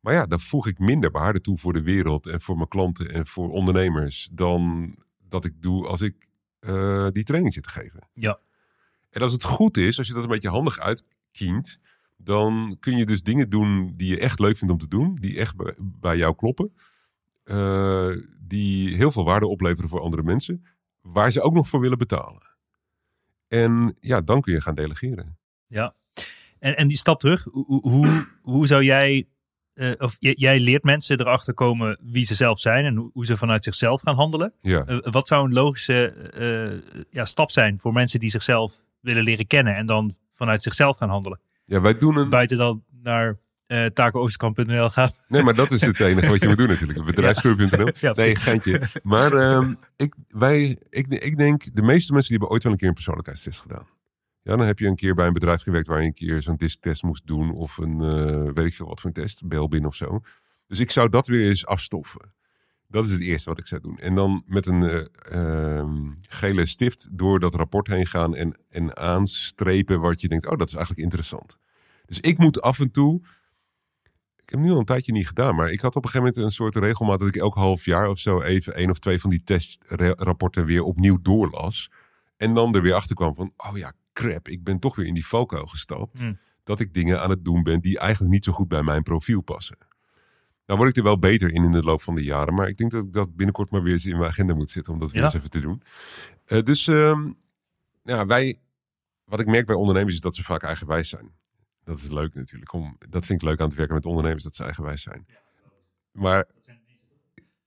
[0.00, 3.10] Maar ja, dan voeg ik minder waarde toe voor de wereld en voor mijn klanten
[3.10, 4.94] en voor ondernemers dan
[5.28, 6.28] dat ik doe als ik
[6.58, 8.08] eh, die training zit te geven.
[8.12, 8.38] Ja.
[9.14, 11.78] En als het goed is, als je dat een beetje handig uitkient,
[12.16, 15.38] dan kun je dus dingen doen die je echt leuk vindt om te doen, die
[15.38, 16.72] echt bij, jou kloppen,
[17.44, 18.10] eh,
[18.40, 20.64] die heel veel waarde opleveren voor andere mensen,
[21.00, 22.42] waar ze ook nog voor willen betalen.
[23.48, 25.38] En ja, dan kun je gaan delegeren.
[25.66, 25.94] Ja.
[26.58, 29.28] En, en die stap terug, hoe, hoe, hoe zou jij,
[29.72, 33.26] eh, of j- jij leert mensen erachter komen wie ze zelf zijn en hoe, hoe
[33.26, 34.54] ze vanuit zichzelf gaan handelen.
[34.60, 34.84] Ja.
[34.84, 39.74] Eh, wat zou een logische ja, stap zijn voor mensen die zichzelf willen leren kennen
[39.74, 41.40] en dan vanuit zichzelf gaan handelen?
[41.64, 42.28] ja, wij doen een.
[42.28, 45.10] Buiten dan naar eh tacooosterkamp.nl gaan.
[45.28, 47.04] Nee, maar dat is het enige wat je moet doen natuurlijk.
[47.04, 47.88] Bedrijfsgroep.nl.
[48.00, 48.80] Ja, nee, geintje.
[49.02, 52.78] Maar ehm, ik, wij, ik, ik denk, de meeste mensen die hebben ooit wel een
[52.78, 53.86] keer een persoonlijkheidstest gedaan.
[54.42, 56.56] Ja, dan heb je een keer bij een bedrijf gewerkt waar je een keer zo'n
[56.56, 57.52] disktest moest doen.
[57.52, 60.20] Of een, eh, weet ik veel wat voor een test, Belbin of zo.
[60.66, 62.34] Dus ik zou dat weer eens afstoffen.
[62.94, 63.98] Dat is het eerste wat ik zou doen.
[63.98, 68.96] En dan met een eh, ehm, gele stift door dat rapport heen gaan en, en
[68.96, 71.56] aanstrepen wat je denkt, oh, dat is eigenlijk interessant.
[72.06, 73.20] Dus ik moet af en toe,
[74.36, 76.44] ik heb nu al een tijdje niet gedaan, maar ik had op een gegeven moment
[76.46, 79.30] een soort regelmaat dat ik elk half jaar of zo even één of twee van
[79.30, 81.90] die testrapporten weer opnieuw doorlas.
[82.36, 85.14] En dan er weer achter kwam van, oh ja, crap, ik ben toch weer in
[85.14, 86.22] die valkuil gestapt.
[86.22, 86.38] Mm.
[86.64, 89.40] Dat ik dingen aan het doen ben die eigenlijk niet zo goed bij mijn profiel
[89.40, 89.76] passen.
[90.66, 92.54] Nou word ik er wel beter in in de loop van de jaren.
[92.54, 94.92] Maar ik denk dat ik dat binnenkort maar weer eens in mijn agenda moet zetten.
[94.92, 95.26] Om dat weer Ja.
[95.26, 95.82] eens even te doen.
[96.44, 97.32] Eh, dus ehm,
[98.02, 98.58] ja, wij,
[99.24, 101.32] wat ik merk bij ondernemers is dat ze vaak eigenwijs zijn.
[101.84, 102.72] Dat is leuk natuurlijk.
[102.72, 105.26] Om, dat vind ik leuk aan het werken met ondernemers, dat ze eigenwijs zijn.
[106.10, 106.48] Maar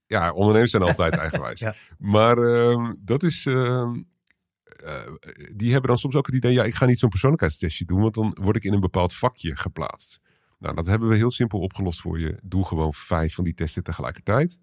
[0.05, 1.59] ja, ondernemers zijn altijd eigenwijs.
[1.65, 1.75] Ja.
[1.97, 3.45] Maar ehm, dat is...
[3.45, 4.01] ehm,
[4.63, 5.13] eh,
[5.55, 8.13] die hebben dan soms ook het idee, ja, ik ga niet zo'n persoonlijkheidstestje doen, want
[8.13, 10.19] dan word ik in een bepaald vakje geplaatst.
[10.57, 12.39] Nou, dat hebben we heel simpel opgelost voor je.
[12.43, 14.59] Doe gewoon vijf van die testen tegelijkertijd.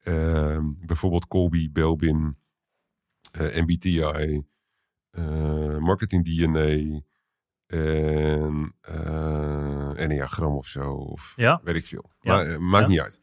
[0.00, 2.36] Ehm, bijvoorbeeld Colby, Belbin,
[3.32, 4.42] eh, MBTI,
[5.10, 7.00] eh, Marketing DNA
[7.66, 10.92] en uh, Enneagram of zo.
[10.92, 11.60] Of Ja.
[11.64, 12.10] weet ik veel.
[12.20, 12.34] Ja.
[12.34, 12.90] Maar, eh, maakt Ja.
[12.90, 13.20] niet uit.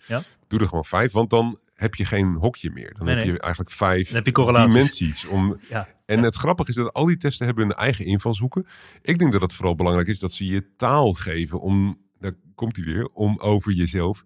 [0.47, 2.93] Doe er gewoon vijf, want dan heb je geen hokje meer.
[2.93, 3.33] Dan Nee, heb nee.
[3.33, 5.27] je eigenlijk vijf heb je dimensies.
[5.27, 5.87] Om, Ja.
[6.05, 8.65] en het grappige is dat al die testen hebben hun eigen invalshoeken.
[9.01, 12.06] Ik denk dat het vooral belangrijk is dat ze je taal geven om,
[12.57, 14.25] komt hij weer, om over jezelf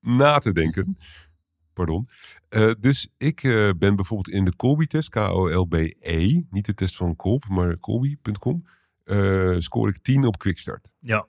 [0.00, 0.98] na te denken.
[1.72, 2.08] Pardon.
[2.48, 7.48] Eh, dus ik eh, ben bijvoorbeeld in de Colby-test, K-O-L-B-E, niet de test van Kolb,
[7.48, 8.64] maar Colby.com,
[9.04, 10.88] eh scoor ik 10 op Quickstart.
[11.00, 11.26] Ja.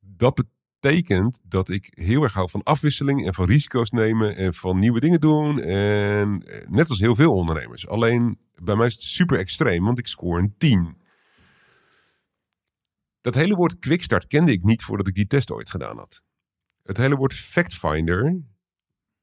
[0.00, 0.46] Dat
[0.80, 5.00] betekent dat ik heel erg hou van afwisseling en van risico's nemen en van nieuwe
[5.00, 5.60] dingen doen.
[5.60, 7.88] En net als heel veel ondernemers.
[7.88, 10.96] Alleen bij mij is het super extreem, want ik scoor een 10.
[13.26, 16.22] Dat hele woord quickstart kende ik niet voordat ik die test ooit gedaan had.
[16.82, 18.42] Het hele woord factfinder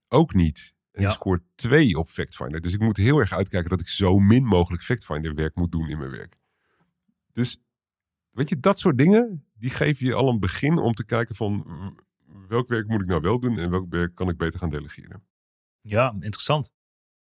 [0.08, 0.74] ook niet.
[0.91, 1.08] En Ja.
[1.08, 2.62] ik scoor 2 op factfinder.
[2.62, 5.89] Dus ik moet heel erg uitkijken dat ik zo min mogelijk factfinder werk moet doen
[5.89, 6.39] in mijn werk.
[7.32, 7.58] Dus
[8.30, 11.66] weet je, dat soort dingen, die geven je al een begin om te kijken van
[12.47, 15.24] welk werk moet ik nou wel doen en welk werk kan ik beter gaan delegeren.
[15.82, 16.72] Ja, interessant.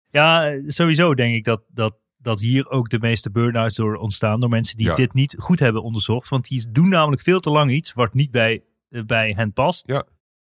[0.10, 4.40] Ja, eh, sowieso denk ik dat, dat, dat hier ook de meeste burn-outs door ontstaan.
[4.40, 4.96] Door mensen die Ja.
[4.96, 6.30] dit niet goed hebben onderzocht.
[6.30, 9.88] Want die doen namelijk veel te lang iets wat niet bij, eh, bij hen past.
[9.88, 10.04] Ja.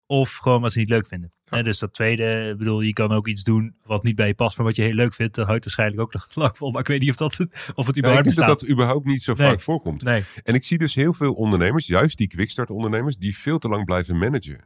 [0.07, 1.33] Of gewoon wat ze niet leuk vinden.
[1.45, 1.63] Ja.
[1.63, 4.57] Dus dat tweede, ik bedoel, je kan ook iets doen wat niet bij je past,
[4.57, 5.35] maar wat je heel leuk vindt.
[5.35, 6.71] Dat houdt waarschijnlijk ook nog lang vol.
[6.71, 7.33] Maar ik weet niet of, dat,
[7.75, 9.49] of het ik überhaupt denk dat dat überhaupt niet zo Nee.
[9.49, 10.03] vaak voorkomt.
[10.03, 13.69] Nee, En ik zie dus heel veel ondernemers, juist die quickstart ondernemers, die veel te
[13.69, 14.61] lang blijven managen.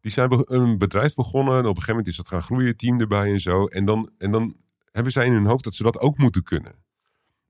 [0.00, 3.00] Die zijn een bedrijf begonnen en op een gegeven moment is dat gaan groeien, team
[3.00, 3.64] erbij en zo.
[3.66, 4.56] En dan, en dan
[4.92, 6.74] hebben zij in hun hoofd dat ze dat ook moeten kunnen.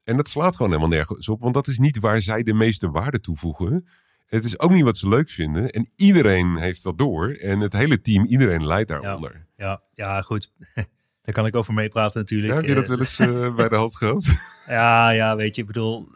[0.04, 2.90] En dat slaat gewoon helemaal nergens op, want dat is niet waar zij de meeste
[2.90, 3.88] waarde toevoegen.
[4.26, 5.70] Het is ook niet wat ze leuk vinden.
[5.70, 7.28] En iedereen heeft dat door.
[7.30, 9.46] En het hele team, iedereen leidt daaronder.
[9.56, 10.52] ja, ja, goed.
[11.22, 12.52] Daar kan ik over meepraten natuurlijk.
[12.52, 14.26] Ja, heb je dat Eh, wel eens eh, bij de hand gehad?
[14.66, 16.08] Ja, ja, weet je, ik bedoel,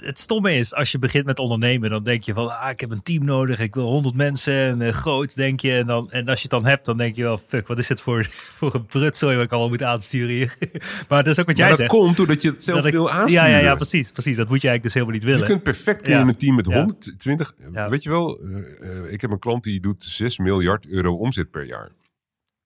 [0.00, 2.90] het stomme is, als je begint met ondernemen, dan denk je van, ah, ik heb
[2.90, 5.72] een team nodig, ik wil 100 mensen en eh, groot, denk je.
[5.72, 7.86] En, dan, en als je het dan hebt, dan denk je wel, fuck, wat is
[7.86, 8.24] dit voor,
[8.58, 10.56] voor een prutzooi wat ik allemaal moet aansturen hier.
[11.08, 12.00] maar dat is ook wat jij maar dat zegt.
[12.02, 13.50] komt doordat je het zelf ik- wil ja, aansturen.
[13.50, 14.36] ja, ja, precies, precies.
[14.36, 15.46] Dat moet je eigenlijk dus helemaal niet Je willen.
[15.46, 16.20] kunt perfect Ja.
[16.20, 16.74] een team met Ja.
[16.76, 17.54] 120.
[17.72, 17.88] Ja.
[17.88, 21.50] Weet je wel, eh, eh, ik heb een klant die doet 6 miljard euro omzet
[21.50, 21.90] per jaar.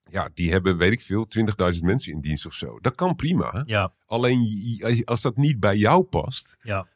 [0.09, 2.79] Ja, die hebben, weet ik veel, 20.000 mensen in dienst of zo.
[2.81, 3.63] Dat kan prima.
[3.65, 6.87] Ja, Alleen je- als dat niet bij jou past, ja,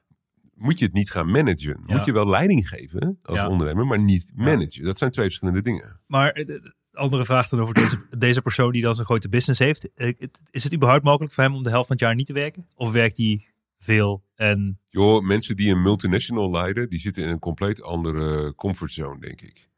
[0.62, 1.84] moet je het niet gaan managen.
[1.86, 1.96] Ja.
[1.96, 3.48] Moet je wel leiding geven als Ja.
[3.48, 4.84] ondernemer, maar niet managen.
[4.84, 6.00] Dat zijn twee verschillende dingen.
[6.08, 9.30] maar eh, de- de andere vraag dan over deze, deze persoon die dan zo'n grote
[9.30, 9.94] business heeft.
[9.94, 10.12] Eh,
[10.52, 12.68] Is het überhaupt mogelijk voor hem om de helft van het jaar niet te werken?
[12.76, 13.46] Of werkt hij
[13.80, 14.80] veel en...
[14.90, 19.70] Joh, mensen die een multinational leiden, die zitten in een compleet andere comfortzone, denk ik.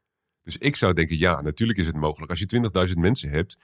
[0.42, 2.30] Dus ik zou denken, ja, natuurlijk is het mogelijk.
[2.30, 3.58] Als je 20.000 mensen hebt,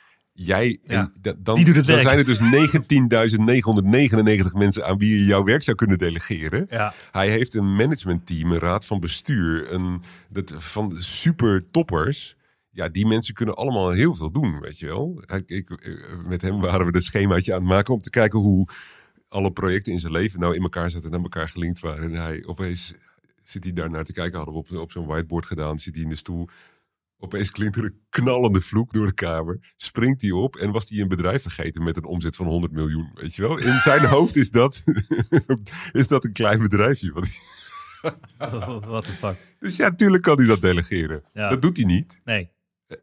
[0.44, 2.06] jij, Ja, en da- dan, die doet het dan werk.
[2.08, 6.66] zijn er dus 19.999 mensen aan wie je jouw werk zou kunnen delegeren.
[6.70, 12.36] Ja, Hij heeft een managementteam, een raad van bestuur, een, dat, van super toppers.
[12.70, 15.22] Ja, die mensen kunnen allemaal heel veel doen, weet je wel.
[15.26, 15.94] Hij- Ik, eh,
[16.26, 18.68] met hem waren we een schemaatje aan het maken om te kijken hoe
[19.28, 22.12] alle projecten in zijn leven nou in elkaar zaten en aan elkaar gelinkt waren.
[22.14, 22.92] En hij opeens
[23.42, 26.02] zit hij daar naar te kijken, hadden we op, op zo'n whiteboard gedaan, zit hij
[26.02, 26.48] in de stoel.
[27.22, 29.72] Opeens klinkt er een knallende vloek door de kamer.
[29.76, 33.10] Springt hij op en was hij een bedrijf vergeten met een omzet van 100 miljoen.
[33.14, 33.58] Weet je wel?
[33.58, 34.84] In zijn hoofd is dat,
[35.92, 37.12] is dat een klein bedrijfje.
[37.12, 37.28] Wat
[38.86, 39.36] wat een fuck.
[39.58, 41.22] dus ja, tuurlijk kan hij dat delegeren.
[41.32, 41.48] Ja.
[41.48, 42.20] Dat doet hij niet.
[42.24, 42.50] Nee.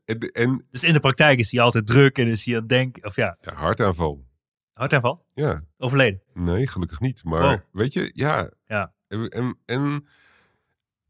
[0.06, 2.70] En, en Dus in de praktijk is hij altijd druk en is hij aan het
[2.70, 4.26] denken, of ja, ja, hartaanval.
[4.74, 6.22] hartaanval, Ja, overleden.
[6.34, 7.24] nee, gelukkig niet.
[7.24, 7.60] Maar Wow.
[7.72, 8.52] weet je, ja.
[8.66, 8.94] Ja.
[9.08, 10.06] En, en, en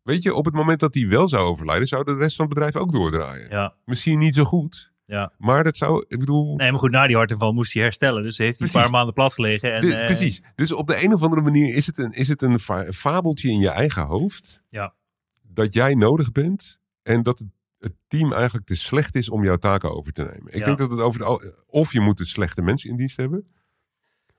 [0.07, 2.53] weet je, op het moment dat hij wel zou overlijden, zou de rest van het
[2.53, 3.49] bedrijf ook doordraaien.
[3.49, 5.31] Ja, Misschien niet zo goed, ja.
[5.37, 6.55] maar dat zou, ik bedoel...
[6.55, 8.23] Nee, maar goed, na die hartaanval moest hij herstellen.
[8.23, 9.73] Dus heeft hij een paar maanden plat gelegen.
[9.73, 10.43] En, eh, precies.
[10.55, 13.49] Dus op de een of andere manier is het een, is het een fa- fabeltje
[13.49, 14.61] in je eigen hoofd.
[14.67, 14.93] Ja.
[15.41, 17.47] Dat jij nodig bent en dat het,
[17.79, 20.47] het team eigenlijk te slecht is om jouw taken over te nemen.
[20.53, 20.65] Ik Ja.
[20.65, 23.47] denk dat het over de, of je moet dus slechte mensen in dienst hebben.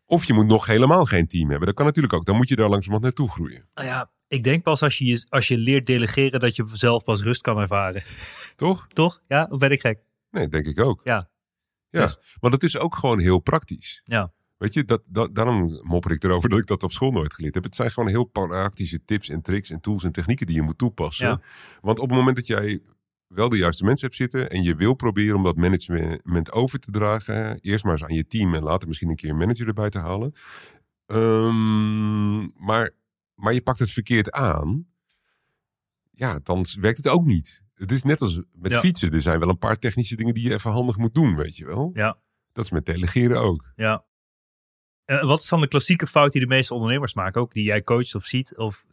[0.04, 1.66] Of je moet nog helemaal geen team hebben.
[1.66, 2.24] Dat kan natuurlijk ook.
[2.24, 3.68] Dan moet je daar langzamerhand naartoe groeien.
[3.74, 7.22] Nou ja, ik denk pas als je, als je leert delegeren dat je zelf pas
[7.22, 8.02] rust kan ervaren.
[8.56, 8.86] Toch?
[8.86, 9.22] Toch?
[9.28, 10.00] Ja, of ben ik gek?
[10.30, 11.00] Nee, denk ik ook.
[11.04, 11.30] Ja.
[11.88, 14.00] Ja, Dus- want het is ook gewoon heel praktisch.
[14.04, 14.32] Ja.
[14.56, 17.54] Weet je, dat, dat, daarom mopper ik erover dat ik dat op school nooit geleerd
[17.54, 17.64] heb.
[17.64, 20.78] Het zijn gewoon heel praktische tips en tricks en tools en technieken die je moet
[20.78, 21.26] toepassen.
[21.26, 21.40] Ja.
[21.80, 22.82] Want op het moment dat jij
[23.26, 26.90] wel de juiste mensen hebt zitten en je wil proberen om dat management over te
[26.90, 29.88] dragen, eerst maar eens aan je team en later misschien een keer een manager erbij
[29.88, 30.32] te halen.
[31.06, 32.90] Ehm, maar,
[33.38, 34.86] maar je pakt het verkeerd aan,
[36.10, 37.62] ja, dan werkt het ook niet.
[37.74, 38.78] Het is net als met Ja.
[38.80, 39.12] fietsen.
[39.12, 41.66] Er zijn wel een paar technische dingen die je even handig moet doen, weet je
[41.66, 41.90] wel.
[41.94, 42.18] Ja.
[42.52, 43.72] Dat is met delegeren ook.
[43.76, 44.04] Ja.
[45.04, 47.40] Eh, wat is dan de klassieke fout die de meeste ondernemers maken?
[47.40, 48.56] Ook die jij coacht of ziet?
[48.56, 48.84] Of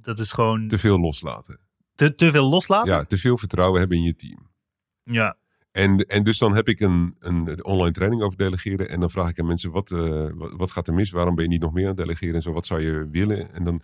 [0.00, 1.60] dat is gewoon Te veel loslaten.
[1.94, 2.92] te, te veel loslaten?
[2.92, 4.48] Ja, te veel vertrouwen hebben in je team.
[5.02, 5.36] Ja.
[5.78, 8.88] En, en dus dan heb ik een, een online training over delegeren.
[8.88, 11.10] En dan vraag ik aan mensen, wat, eh, wat, wat gaat er mis?
[11.10, 12.34] Waarom ben je niet nog meer aan het delegeren?
[12.34, 13.52] En zo, wat zou je willen?
[13.54, 13.80] En dan...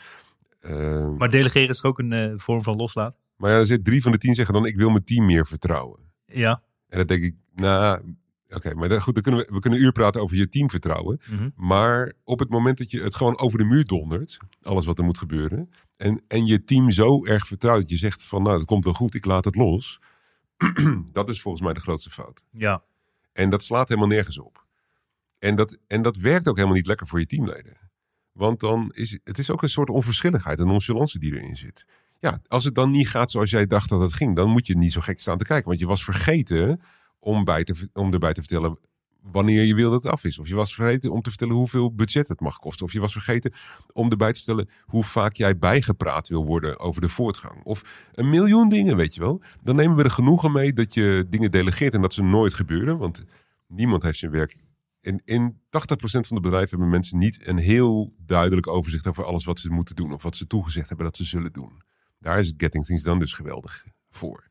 [0.61, 3.19] eh, maar, Maar delegeren is toch ook een eh, vorm van loslaten?
[3.39, 6.01] ja, dan zit drie van de tien zeggen dan, ik wil mijn team meer vertrouwen.
[6.27, 6.63] Ja.
[6.89, 8.01] En dan denk ik, nou,
[8.49, 10.71] oké, maar dan, goed, dan kunnen we, we kunnen een uur praten over je team
[10.71, 11.21] vertrouwen.
[11.31, 11.49] Mhm.
[11.57, 15.05] Maar op het moment dat je het gewoon over de muur dondert, alles wat er
[15.05, 18.67] moet gebeuren, en, en je team zo erg vertrouwt, dat je zegt van, nou, dat
[18.67, 20.01] komt wel goed, ik laat het los.
[21.13, 22.43] dat is volgens mij de grootste fout.
[22.51, 22.85] Ja.
[23.33, 24.65] En dat slaat helemaal nergens op.
[25.39, 27.91] En dat, en dat werkt ook helemaal niet lekker voor je teamleden.
[28.33, 31.87] Want dan is het is ook een soort onverschilligheid, een nonchalance die erin zit.
[32.19, 34.77] Ja, als het dan niet gaat zoals jij dacht dat het ging, dan moet je
[34.77, 35.69] niet zo gek staan te kijken.
[35.69, 36.81] Want je was vergeten
[37.19, 38.79] om, bij te, om erbij te vertellen
[39.33, 40.39] wanneer je wil dat het af is.
[40.39, 42.87] Of je was vergeten om te vertellen hoeveel budget het mag kosten.
[42.87, 43.53] Of je was vergeten
[43.93, 47.65] om erbij te vertellen hoe vaak jij bijgepraat wil worden over de voortgang.
[47.65, 49.43] Of een miljoen dingen, weet je wel.
[49.63, 52.99] Dan nemen we er genoegen mee dat je dingen delegeert en dat ze nooit gebeuren.
[52.99, 53.25] Want
[53.67, 54.57] niemand heeft zijn werk.
[55.01, 55.59] In, in 80%
[55.99, 59.97] van de bedrijven hebben mensen niet een heel duidelijk overzicht over alles wat ze moeten
[59.97, 60.13] doen.
[60.13, 61.83] Of wat ze toegezegd hebben dat ze zullen doen.
[62.19, 64.51] Daar is Getting Things Done dus geweldig voor.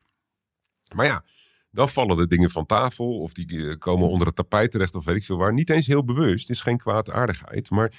[0.94, 1.24] Maar ja,
[1.74, 5.04] dan vallen de dingen van tafel of die eh, komen onder het tapijt terecht of
[5.04, 5.52] weet ik veel waar.
[5.52, 7.70] Niet eens heel bewust, het is geen kwaadaardigheid.
[7.70, 7.92] Maar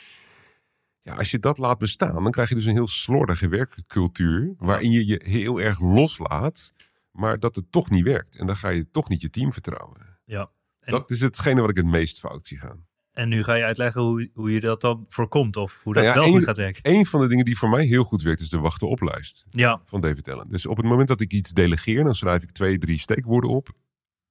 [1.01, 4.53] ja, als je dat laat bestaan, dan krijg je dus een heel slordige werkcultuur.
[4.57, 6.71] Waarin je je heel erg loslaat,
[7.11, 8.35] maar dat het toch niet werkt.
[8.37, 10.19] En dan ga je toch niet je team vertrouwen.
[10.25, 10.51] Ja.
[10.79, 12.85] En- Dat is hetgene wat ik het meest fout zie gaan.
[13.15, 15.55] En nu ga je uitleggen hoe, hoe je dat dan voorkomt.
[15.57, 16.81] Of hoe dat Nou ja, wel goed gaat werken.
[16.93, 19.45] Een van de dingen die voor mij heel goed werkt, is de wachten oplijst.
[19.49, 19.81] Ja.
[19.85, 20.49] van David Allen.
[20.49, 23.69] Dus op het moment dat ik iets delegeer, dan schrijf ik twee, drie steekwoorden op.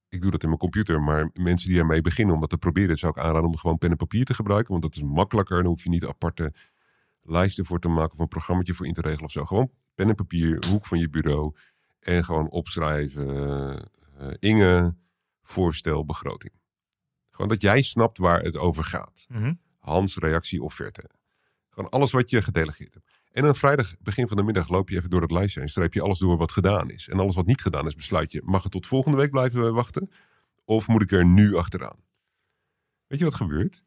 [0.09, 2.97] Ik doe dat in mijn computer, maar mensen die ermee beginnen om dat te proberen,
[2.97, 4.71] zou ik aanraden om gewoon pen en papier te gebruiken.
[4.71, 5.57] Want dat is makkelijker.
[5.57, 6.53] Dan hoef je niet aparte
[7.21, 9.45] lijsten voor te maken of een programmaatje voor in te regelen of zo.
[9.45, 11.53] Gewoon pen en papier, hoek van je bureau.
[11.99, 13.27] En gewoon opschrijven.
[14.17, 14.95] eh, Inge,
[15.41, 16.53] voorstel, begroting.
[17.35, 19.25] Gewoon dat jij snapt waar het over gaat.
[19.29, 19.53] Mhm.
[19.79, 21.09] Hans, reactie, offerte.
[21.69, 23.05] Gewoon alles wat je gedelegeerd hebt.
[23.31, 25.93] En dan vrijdag, begin van de middag, loop je even door het lijstje en streep
[25.93, 27.07] je alles door wat gedaan is.
[27.07, 30.11] En alles wat niet gedaan is, besluit je, mag het tot volgende week blijven wachten?
[30.65, 31.99] Of moet ik er nu achteraan?
[33.07, 33.83] Weet je wat gebeurt?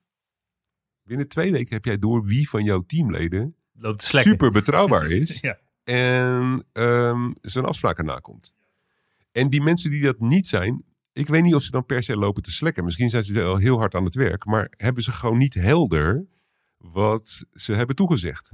[1.04, 3.56] Binnen twee weken heb jij door wie van jouw teamleden
[3.94, 5.58] super betrouwbaar is Ja.
[5.84, 8.54] en ehm, zijn afspraken nakomt.
[9.32, 10.84] En die mensen die dat niet zijn,
[11.18, 12.84] ik weet niet of ze dan per se lopen te slekken.
[12.84, 16.26] Misschien zijn ze wel heel hard aan het werk, maar hebben ze gewoon niet helder
[16.76, 18.52] wat ze hebben toegezegd.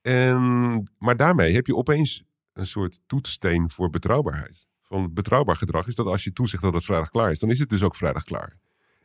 [0.00, 4.68] En, maar daarmee heb je opeens een soort toetssteen voor betrouwbaarheid.
[4.82, 7.58] Van betrouwbaar gedrag is dat als je toezegt dat het vrijdag klaar is, dan is
[7.58, 8.58] het dus ook vrijdag klaar.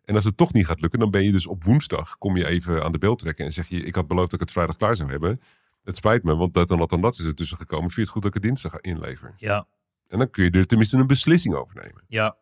[0.04, 2.48] En als het toch niet gaat lukken, dan ben je dus op woensdag, kom je
[2.48, 4.76] even aan de bel trekken en zeg je, ik had beloofd dat ik het vrijdag
[4.76, 5.42] klaar zou hebben.
[5.84, 7.84] Het spijt me, want dat en dat en dat is er tussen gekomen.
[7.84, 9.34] Vind je het goed dat ik het dinsdag inlever?
[9.38, 9.68] Ja.
[10.10, 12.04] En dan kun je er tenminste een beslissing over nemen.
[12.08, 12.36] Ja,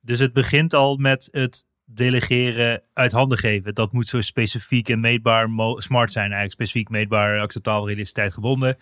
[0.00, 3.74] dus het begint al met het delegeren uit handen geven.
[3.74, 6.24] Dat moet zo specifiek en meetbaar smart zijn.
[6.24, 8.76] Eigenlijk specifiek, meetbaar, acceptabel, realiteit gebonden.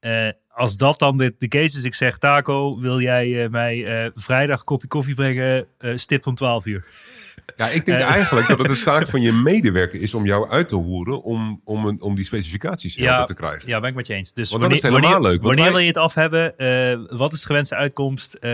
[0.00, 4.04] Eh, als dat dan de, de case is, ik zeg Taco, wil jij eh, mij
[4.04, 6.84] eh, vrijdag kopje koffie brengen, stipt om 12 uur.
[7.56, 8.10] Ja, ik denk Eh.
[8.10, 11.60] eigenlijk dat het de taak van je medewerker is om jou uit te horen om,
[11.64, 13.68] om, een, om die specificaties Ja, te krijgen.
[13.68, 14.32] Ja, ben ik met je eens.
[14.32, 16.58] Dus Want dan is wanneer, helemaal wanneer, leuk, wanneer wij- wil je het af hebben?
[16.58, 18.34] Eh, wat is de gewenste uitkomst?
[18.34, 18.50] Eh,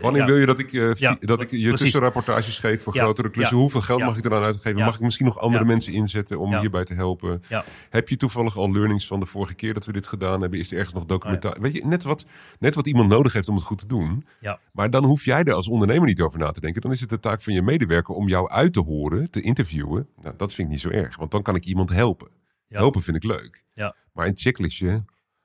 [0.00, 0.26] Wanneer ja.
[0.26, 1.80] wil je dat ik, Ja, dat ik je precies.
[1.80, 3.56] tussenrapportages geef voor grotere klussen?
[3.56, 4.78] Hoeveel geld mag ik eraan uitgeven?
[4.84, 7.42] Mag ik misschien nog andere mensen inzetten om hierbij te helpen?
[7.90, 10.58] Heb je toevallig al learnings van de vorige keer dat we dit gedaan hebben?
[10.58, 11.62] Is er ergens nog documentatie?
[11.62, 12.24] Weet je, net wat,
[12.58, 14.24] net wat iemand nodig heeft om het goed te doen.
[14.40, 14.58] Ja.
[14.72, 16.80] Maar dan hoef jij er als ondernemer niet over na te denken.
[16.80, 20.08] Dan is het de taak van je medewerker om jou uit te horen, te interviewen.
[20.22, 22.30] Nou, dat vind ik niet zo erg, want dan kan ik iemand helpen.
[22.66, 22.78] Ja.
[22.78, 23.64] Helpen vind ik leuk.
[23.72, 23.96] Ja.
[24.12, 25.04] Maar een checklistje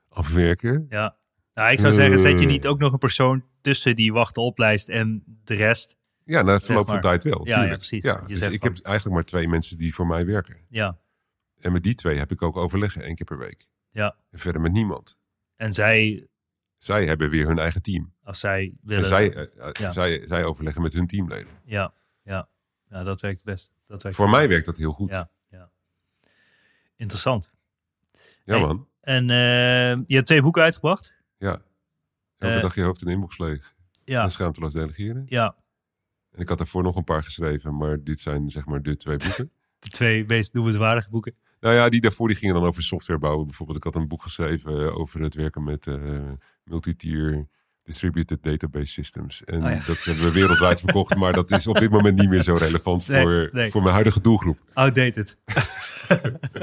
[0.10, 0.86] afwerken.
[0.90, 1.18] Ja.
[1.54, 2.52] Nou, ik zou zeggen, zet je Eh.
[2.52, 5.98] niet ook nog een persoon tussen die wachten oplijst en de rest?
[6.24, 6.94] Ja, na verloop maar.
[6.94, 7.48] van tijd wel.
[7.48, 8.04] Ja, ja, precies.
[8.04, 10.58] Ja, dus ik van- heb eigenlijk maar twee mensen die voor mij werken.
[10.70, 10.98] Ja,
[11.60, 13.68] En met die twee heb ik ook overleggen één keer per week.
[13.92, 14.16] ja.
[14.32, 15.18] En verder met niemand.
[15.56, 16.28] En zij,
[16.78, 18.14] Zij hebben weer hun eigen team.
[18.24, 19.04] als zij willen...
[19.04, 19.90] En zij, eh, eh, ja.
[19.90, 21.52] zij, zij overleggen met hun teamleden.
[21.66, 21.94] Ja,
[22.90, 23.04] ja.
[23.04, 23.72] dat werkt best.
[23.88, 25.10] Dat werkt Voor mij werkt dat heel goed.
[25.12, 25.70] Ja, ja.
[26.96, 27.54] Interessant.
[28.44, 28.60] Ja, Hey.
[28.60, 28.88] man.
[29.02, 31.14] En eh, je hebt twee boeken uitgebracht.
[31.38, 31.62] Ja.
[32.38, 33.76] Elke Eh, dag je hoofd en inbox leeg.
[34.04, 35.26] Ja, En schaamteloos delegeren.
[35.28, 35.56] ja.
[36.32, 37.78] En ik had daarvoor nog een paar geschreven.
[37.78, 39.52] Maar dit zijn zeg maar de twee boeken.
[39.80, 41.36] De twee meest noemenswaardige boeken.
[41.60, 43.46] nou ja, die daarvoor die gingen dan over software bouwen.
[43.46, 45.88] Bijvoorbeeld ik had een boek geschreven eh, over het werken met
[46.64, 47.48] multi-tier
[47.90, 49.44] distributed database systems.
[49.44, 49.80] En Oh ja.
[49.86, 51.16] dat hebben we wereldwijd verkocht.
[51.16, 53.72] Maar dat is op dit moment niet meer zo relevant Nee, voor, nee.
[53.72, 54.58] voor mijn huidige doelgroep.
[54.74, 55.38] Outdated.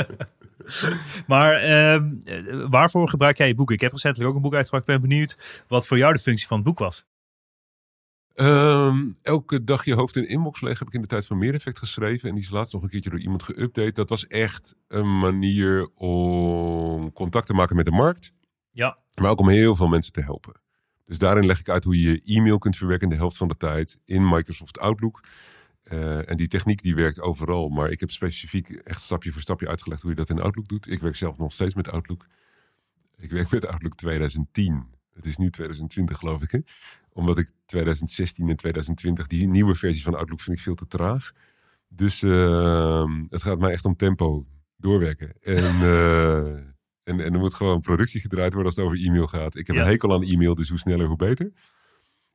[1.27, 3.74] maar ehm, eh, waarvoor gebruik jij je boeken?
[3.74, 4.89] Ik heb recentelijk ook een boek uitgebracht.
[4.89, 7.05] Ik ben benieuwd wat voor jou de functie van het boek was.
[8.35, 11.55] Ehm, elke dag je hoofd in inbox leeg heb ik in de tijd van meer
[11.55, 12.29] effect geschreven.
[12.29, 13.93] En die is laatst nog een keertje door iemand geüpdate.
[13.93, 18.33] Dat was echt een manier om contact te maken met de markt.
[18.70, 18.99] Ja.
[19.20, 20.64] Maar ook om heel veel mensen te helpen.
[21.07, 23.57] Dus daarin leg ik uit hoe je je e-mail kunt verwerken de helft van de
[23.57, 25.20] tijd in Microsoft Outlook.
[25.82, 27.68] Eh, en die techniek die werkt overal.
[27.68, 30.90] Maar ik heb specifiek echt stapje voor stapje uitgelegd hoe je dat in Outlook doet.
[30.90, 32.26] Ik werk zelf nog steeds met Outlook.
[33.18, 34.86] Ik werk met Outlook 2010.
[35.12, 36.50] Het is nu 2020 geloof ik.
[36.50, 36.59] Hè?
[37.12, 41.32] Omdat ik 2016 en 2020, die nieuwe versie van Outlook vind ik veel te traag.
[41.88, 44.46] Dus eh, het gaat mij echt om tempo
[44.76, 45.32] doorwerken.
[45.40, 46.76] En, eh,
[47.07, 49.57] en, en er moet gewoon productie gedraaid worden als het over e-mail gaat.
[49.57, 49.82] Ik heb Ja.
[49.82, 51.52] een hekel aan e-mail, dus hoe sneller hoe beter.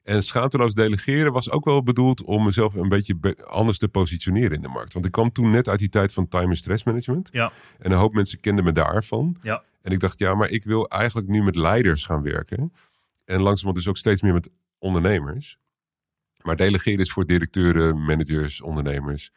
[0.03, 4.51] En schaamteloos delegeren was ook wel bedoeld om mezelf een beetje be- anders te positioneren
[4.55, 4.93] in de markt.
[4.93, 7.29] Want ik kwam toen net uit die tijd van time en stress management.
[7.31, 7.51] Ja.
[7.79, 9.37] En een hoop mensen kenden me daarvan.
[9.41, 9.63] Ja.
[9.81, 12.73] En ik dacht, ja, maar ik wil eigenlijk nu met leiders gaan werken.
[13.25, 14.49] En langzamerhand dus ook steeds meer met
[14.79, 15.57] ondernemers.
[16.41, 19.31] Maar delegeren is voor directeuren, managers, ondernemers.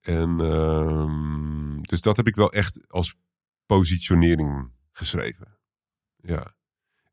[0.00, 3.14] En ehm, dus dat heb ik wel echt als
[3.68, 5.58] positionering geschreven.
[6.16, 6.52] Ja.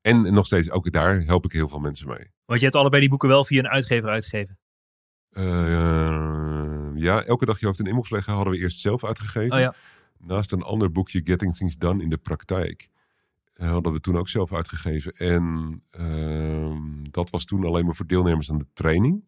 [0.01, 2.32] En nog steeds, ook daar help ik heel veel mensen mee.
[2.45, 4.60] Want je hebt allebei die boeken wel via een uitgever uitgegeven.
[5.30, 9.53] Eh, ja, elke dag je hoofd in inbox leggen hadden we eerst zelf uitgegeven.
[9.53, 9.74] Oh ja.
[10.18, 12.89] Naast een ander boekje Getting Things Done in de praktijk.
[13.53, 15.12] eh, hadden we toen ook zelf uitgegeven.
[15.14, 19.24] En ehm, dat was toen alleen maar voor deelnemers aan de training.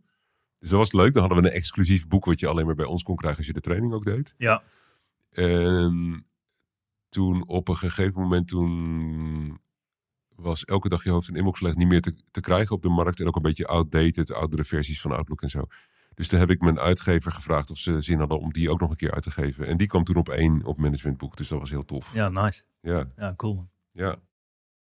[0.59, 1.13] Dus dat was leuk.
[1.13, 3.47] Dan hadden we een exclusief boek wat je alleen maar bij ons kon krijgen als
[3.47, 4.34] je de training ook deed.
[4.38, 4.63] Ja.
[5.30, 6.25] En
[7.10, 9.60] toen op een gegeven moment toen
[10.36, 12.89] was elke dag je hoofd in inbox gelegd niet meer te, te krijgen op de
[12.89, 13.20] markt.
[13.20, 15.64] En ook een beetje outdated, oudere versies van Outlook en zo.
[16.14, 18.89] Dus toen heb ik mijn uitgever gevraagd of ze zin hadden om die ook nog
[18.89, 19.68] een keer uit te geven.
[19.68, 21.38] En die kwam toen op één op managementboek.
[21.38, 22.14] Dus dat was heel tof.
[22.14, 22.64] Ja, nice.
[22.82, 23.68] Ja, Ja, cool.
[23.91, 24.16] ja.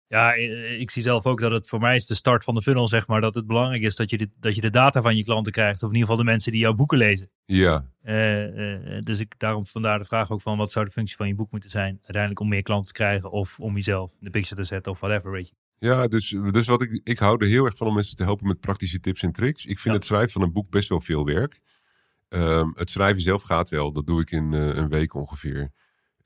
[0.09, 0.33] Ja,
[0.79, 3.07] ik zie zelf ook dat het voor mij is de start van de funnel, zeg
[3.07, 5.51] maar, dat het belangrijk is dat je de, dat je de data van je klanten
[5.51, 5.83] krijgt.
[5.83, 7.29] Of in ieder geval de mensen die jouw boeken lezen.
[7.45, 11.15] Ja, Eh, eh, dus ik, daarom vandaar de vraag ook van wat zou de functie
[11.15, 11.93] van je boek moeten zijn?
[12.01, 14.99] Uiteindelijk om meer klanten te krijgen of om jezelf in de picture te zetten of
[14.99, 15.53] whatever, weet je.
[15.87, 18.47] ja dus, dus wat ik, ik hou er heel erg van om mensen te helpen
[18.47, 19.61] met praktische tips en tricks.
[19.65, 19.91] Ik vind Ja.
[19.93, 21.59] het schrijven van een boek best wel veel werk.
[22.29, 23.91] Ehm, het schrijven zelf gaat wel.
[23.91, 25.71] Dat doe ik in eh, een week ongeveer.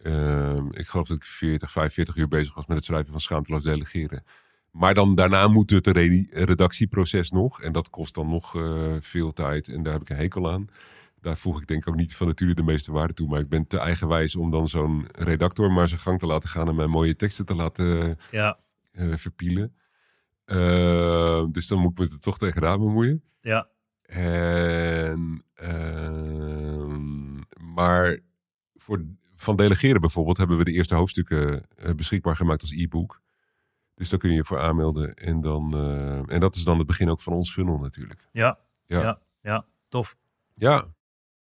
[0.04, 3.64] Ehm, ik geloof dat ik 40, 45 uur bezig was met het schrijven van schaamteloos
[3.64, 4.24] delegeren.
[4.72, 7.62] Maar dan daarna moet het re- redactieproces nog.
[7.62, 9.68] En dat kost dan nog eh, veel tijd.
[9.68, 10.68] En daar heb ik een hekel aan.
[11.20, 13.28] Daar voeg ik denk ik ook niet van nature de meeste waarde toe.
[13.28, 16.68] Maar ik ben te eigenwijs om dan zo'n redactor maar zijn gang te laten gaan.
[16.68, 18.60] En mijn mooie teksten te laten Ja,
[18.92, 19.76] eh, verpielen.
[20.46, 23.24] Ehm, dus dan moet ik me er toch tegenaan bemoeien.
[23.42, 23.68] ja,
[24.02, 27.36] En, ehm,
[27.74, 28.20] maar
[28.76, 29.06] voor,
[29.42, 33.22] van delegeren bijvoorbeeld hebben we de eerste hoofdstukken eh, beschikbaar gemaakt als e-book.
[33.96, 35.14] Dus daar kun je je voor aanmelden.
[35.14, 38.28] En, dan, eh, en dat is dan het begin ook van ons funnel natuurlijk.
[38.32, 39.02] ja, Ja.
[39.02, 40.16] ja, ja, tof.
[40.54, 40.86] Ja,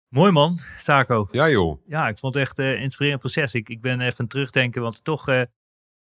[0.09, 1.29] Mooi man, Taco.
[1.31, 1.81] ja joh.
[1.87, 3.55] Ja, ik vond het echt een inspirerend proces.
[3.55, 5.43] Ik, ik ben even terugdenken, want toch eh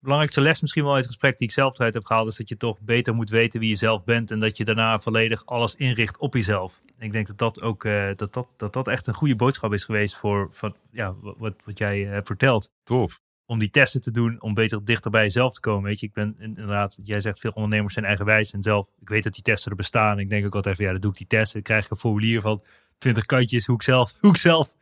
[0.01, 2.49] belangrijkste les misschien wel uit het gesprek die ik zelf eruit heb gehaald, is dat
[2.49, 5.75] je toch beter moet weten wie je zelf bent en dat je daarna volledig alles
[5.75, 6.81] inricht op jezelf.
[6.99, 9.83] Ik denk dat dat ook eh, dat, dat, dat, dat echt een goede boodschap is
[9.83, 12.71] geweest voor van, ja, wat, wat jij eh, hebt verteld.
[12.83, 13.21] Tof.
[13.45, 15.83] Om die testen te doen, om beter dichter bij jezelf te komen.
[15.83, 19.23] Weet je, ik ben inderdaad, jij zegt veel ondernemers zijn eigenwijs en zelf, ik weet
[19.23, 20.19] dat die testen er bestaan.
[20.19, 21.97] Ik denk ook altijd van ja, dan doe ik die testen, dan krijg ik een
[21.97, 22.63] formulier van
[23.01, 24.73] 20 kantjes hoe ik zelf, hoe ik zelf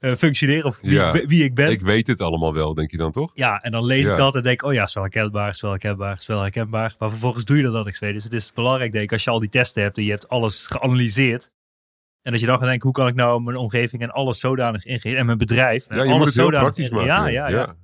[0.00, 1.06] eh, functioneer of wie, Ja.
[1.06, 1.70] ik ben- wie ik ben.
[1.70, 3.30] Ik weet het allemaal wel, denk je dan toch?
[3.34, 4.12] Ja, en dan lees Ja.
[4.12, 6.40] ik dat en denk ik, oh ja, is wel herkenbaar, is wel herkenbaar, is wel
[6.40, 6.94] herkenbaar.
[6.98, 8.12] Maar vervolgens doe je dat dan niks mee.
[8.12, 10.28] Dus het is belangrijk, denk ik, als je al die testen hebt en je hebt
[10.28, 11.50] alles geanalyseerd.
[12.22, 14.84] En dat je dan gaat denken, hoe kan ik nou mijn omgeving en alles zodanig
[14.84, 15.16] inrichten.
[15.16, 15.86] En mijn bedrijf.
[15.86, 17.06] En Ja, je alles moet het heel praktisch maken.
[17.06, 17.56] Ja, ja, ja.
[17.58, 17.74] ja.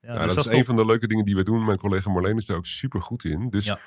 [0.00, 1.64] Ja, Ja, dus dat, is een van de leuke dingen die we doen.
[1.64, 3.50] Mijn collega Marleen is daar ook super goed in.
[3.50, 3.78] Dus Ja.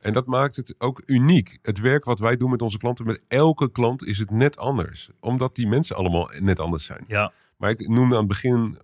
[0.00, 1.58] En dat maakt het ook uniek.
[1.62, 5.10] Het werk wat wij doen met onze klanten, met elke klant is het net anders.
[5.20, 7.04] Omdat die mensen allemaal net anders zijn.
[7.06, 8.78] Ja, Maar ik noemde aan het begin,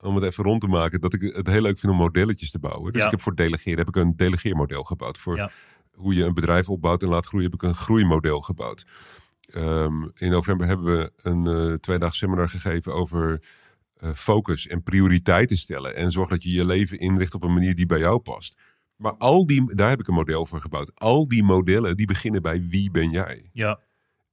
[0.00, 2.58] om het even rond te maken, dat ik het heel leuk vind om modelletjes te
[2.58, 2.92] bouwen.
[2.92, 3.04] Dus Ja.
[3.06, 5.18] ik heb voor delegeren heb ik een delegeermodel gebouwd.
[5.18, 5.50] Voor Ja.
[5.90, 8.86] hoe je een bedrijf opbouwt en laat groeien, heb ik een groeimodel gebouwd.
[9.46, 13.42] Ehm, in november hebben we een eh tweedaagse seminar gegeven over
[13.96, 15.96] eh, focus en prioriteiten stellen.
[15.96, 18.54] En zorg dat je je leven inricht op een manier die bij jou past.
[19.00, 20.94] Maar al die, daar heb ik een model voor gebouwd.
[20.94, 23.48] Al die modellen die beginnen bij wie ben jij?
[23.52, 23.80] ja,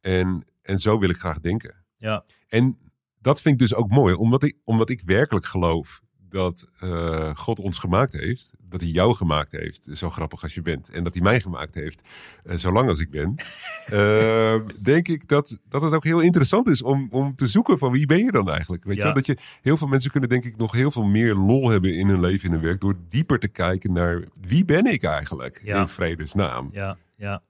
[0.01, 1.85] En, en zo wil ik graag denken.
[1.97, 2.25] ja.
[2.47, 2.77] En
[3.19, 7.59] dat vind ik dus ook mooi, omdat ik, omdat ik werkelijk geloof dat eh, God
[7.59, 8.53] ons gemaakt heeft.
[8.69, 10.89] Dat hij jou gemaakt heeft, zo grappig als je bent.
[10.89, 12.03] En dat hij mij gemaakt heeft,
[12.43, 13.35] eh, zolang als ik ben.
[13.87, 17.91] Eh, denk ik dat, dat het ook heel interessant is om, om te zoeken van
[17.91, 18.83] wie ben je dan eigenlijk.
[18.83, 19.13] Weet je wel?
[19.13, 22.07] Dat je, heel veel mensen kunnen denk ik nog heel veel meer lol hebben in
[22.07, 22.81] hun leven, in hun werk.
[22.81, 25.79] Door dieper te kijken naar wie ben ik eigenlijk Ja.
[25.79, 26.69] in vredesnaam.
[26.71, 27.41] Ja, ja.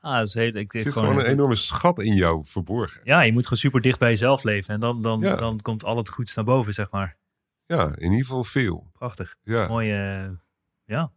[0.00, 3.00] Ah, dat is heel, ik, ik zit gewoon, gewoon een enorme schat in jou verborgen.
[3.04, 4.74] Ja, je moet gewoon super dicht bij jezelf leven.
[4.74, 5.36] En dan, dan, Ja.
[5.36, 7.16] dan komt al het goeds naar boven, zeg maar.
[7.76, 8.90] Ja, in ieder geval veel.
[8.92, 9.36] Prachtig.
[9.42, 10.30] Ja, Mooie, eh,
[10.84, 11.12] ja.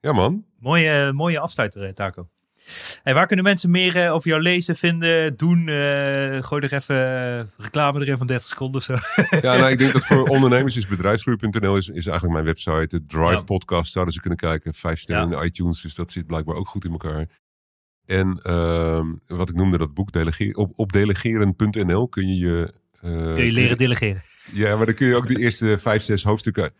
[0.00, 0.44] ja man.
[0.58, 2.28] mooie, mooie afsluiter, eh, Taco.
[3.02, 5.68] Hey, waar kunnen mensen meer eh, over jou lezen, vinden, doen?
[5.68, 6.96] Eh, gooi er even
[7.38, 8.94] eh, reclame erin van 30 seconden of zo.
[9.40, 12.86] Ja, nou, ik denk dat voor ondernemers is bedrijfsgroei.nl is, is eigenlijk mijn website.
[12.98, 13.42] De Drive Ja.
[13.44, 14.74] podcast zouden ze kunnen kijken.
[14.74, 17.26] Vijf sterren in iTunes, dus dat zit blijkbaar ook goed in elkaar.
[18.06, 22.79] En ehm, wat ik noemde, dat boek delegeer, op, op delegeren.nl kun je je...
[23.00, 24.22] eh, Kun je leren delegeren.
[24.52, 26.72] Ja, maar dan kun je ook de eerste vijf, zes hoofdstukken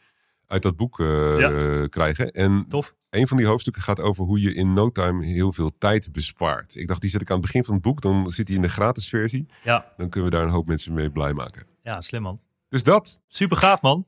[0.47, 1.87] uit dat boek eh, Ja.
[1.89, 2.31] krijgen.
[2.31, 2.95] En Tof.
[3.11, 6.75] een van die hoofdstukken gaat over hoe je in no time heel veel tijd bespaart.
[6.77, 8.01] Ik dacht, die zet ik aan het begin van het boek.
[8.01, 9.47] Dan zit hij in de gratis versie.
[9.65, 11.67] Ja, Dan kunnen we daar een hoop mensen mee blij maken.
[11.83, 12.39] ja, slim man.
[12.69, 13.21] Dus dat.
[13.29, 14.07] Super gaaf man.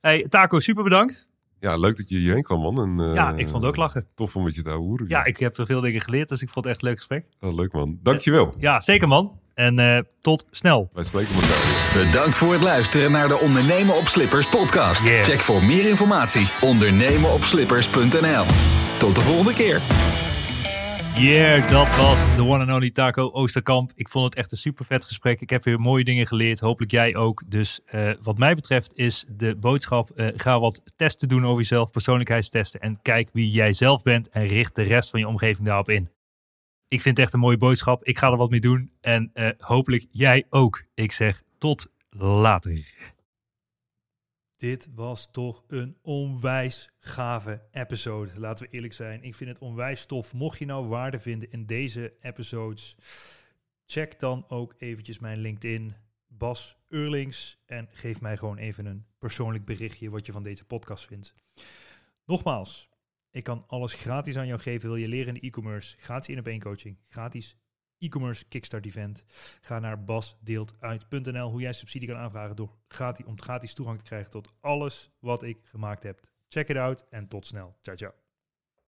[0.00, 1.28] Hey, Taco, super bedankt.
[1.60, 2.80] Ja, leuk dat je hierheen kwam, man.
[2.80, 4.06] En, eh, ja, ik vond het ook lachen.
[4.14, 5.08] Tof om met je te horen.
[5.08, 7.26] Ja, ik heb er veel dingen geleerd, dus ik vond het echt een leuk gesprek.
[7.40, 7.98] leuk, man.
[8.02, 8.54] Dankjewel.
[8.58, 9.40] Ja, zeker man.
[9.54, 10.90] En eh, tot snel.
[10.92, 11.48] Wij spreken elkaar
[11.94, 12.06] weer.
[12.06, 15.08] Bedankt voor het luisteren naar de Ondernemen op Slippers podcast.
[15.08, 15.24] Yeah.
[15.24, 18.44] Check voor meer informatie ondernemenopslippers.nl.
[18.98, 19.80] Tot de volgende keer.
[21.18, 23.92] Yeah, dat was de one and only Taco Oosterkamp.
[23.94, 25.40] Ik vond het echt een super vet gesprek.
[25.40, 26.60] Ik heb weer mooie dingen geleerd.
[26.60, 27.42] Hopelijk jij ook.
[27.46, 31.90] Dus eh, wat mij betreft is de boodschap: eh, ga wat testen doen over jezelf,
[31.90, 32.80] persoonlijkheidstesten.
[32.80, 36.13] En kijk wie jij zelf bent en richt de rest van je omgeving daarop in.
[36.94, 38.04] Ik vind het echt een mooie boodschap.
[38.04, 38.92] Ik ga er wat mee doen.
[39.00, 40.84] En eh, hopelijk jij ook.
[40.94, 42.94] Ik zeg tot later.
[44.56, 48.40] Dit was toch een onwijs gave episode.
[48.40, 49.22] Laten we eerlijk zijn.
[49.22, 50.32] Ik vind het onwijs tof.
[50.32, 52.96] Mocht je nou waarde vinden in deze episodes,
[53.86, 55.94] check dan ook eventjes mijn LinkedIn,
[56.26, 57.58] Bas Eurlings.
[57.66, 61.34] En geef mij gewoon even een persoonlijk berichtje wat je van deze podcast vindt.
[62.24, 62.88] Nogmaals,
[63.34, 64.88] ik kan alles gratis aan jou geven.
[64.88, 65.96] Wil je leren in de e-commerce?
[65.98, 66.98] Gratis in op één coaching.
[67.08, 67.56] Gratis
[67.98, 69.24] e-commerce kickstart event.
[69.60, 74.30] Ga naar basdeeltuit.nl hoe jij subsidie kan aanvragen door gratis, om gratis toegang te krijgen
[74.30, 76.20] tot alles wat ik gemaakt heb.
[76.48, 77.76] Check it out en tot snel.
[77.82, 78.23] Ciao, ciao.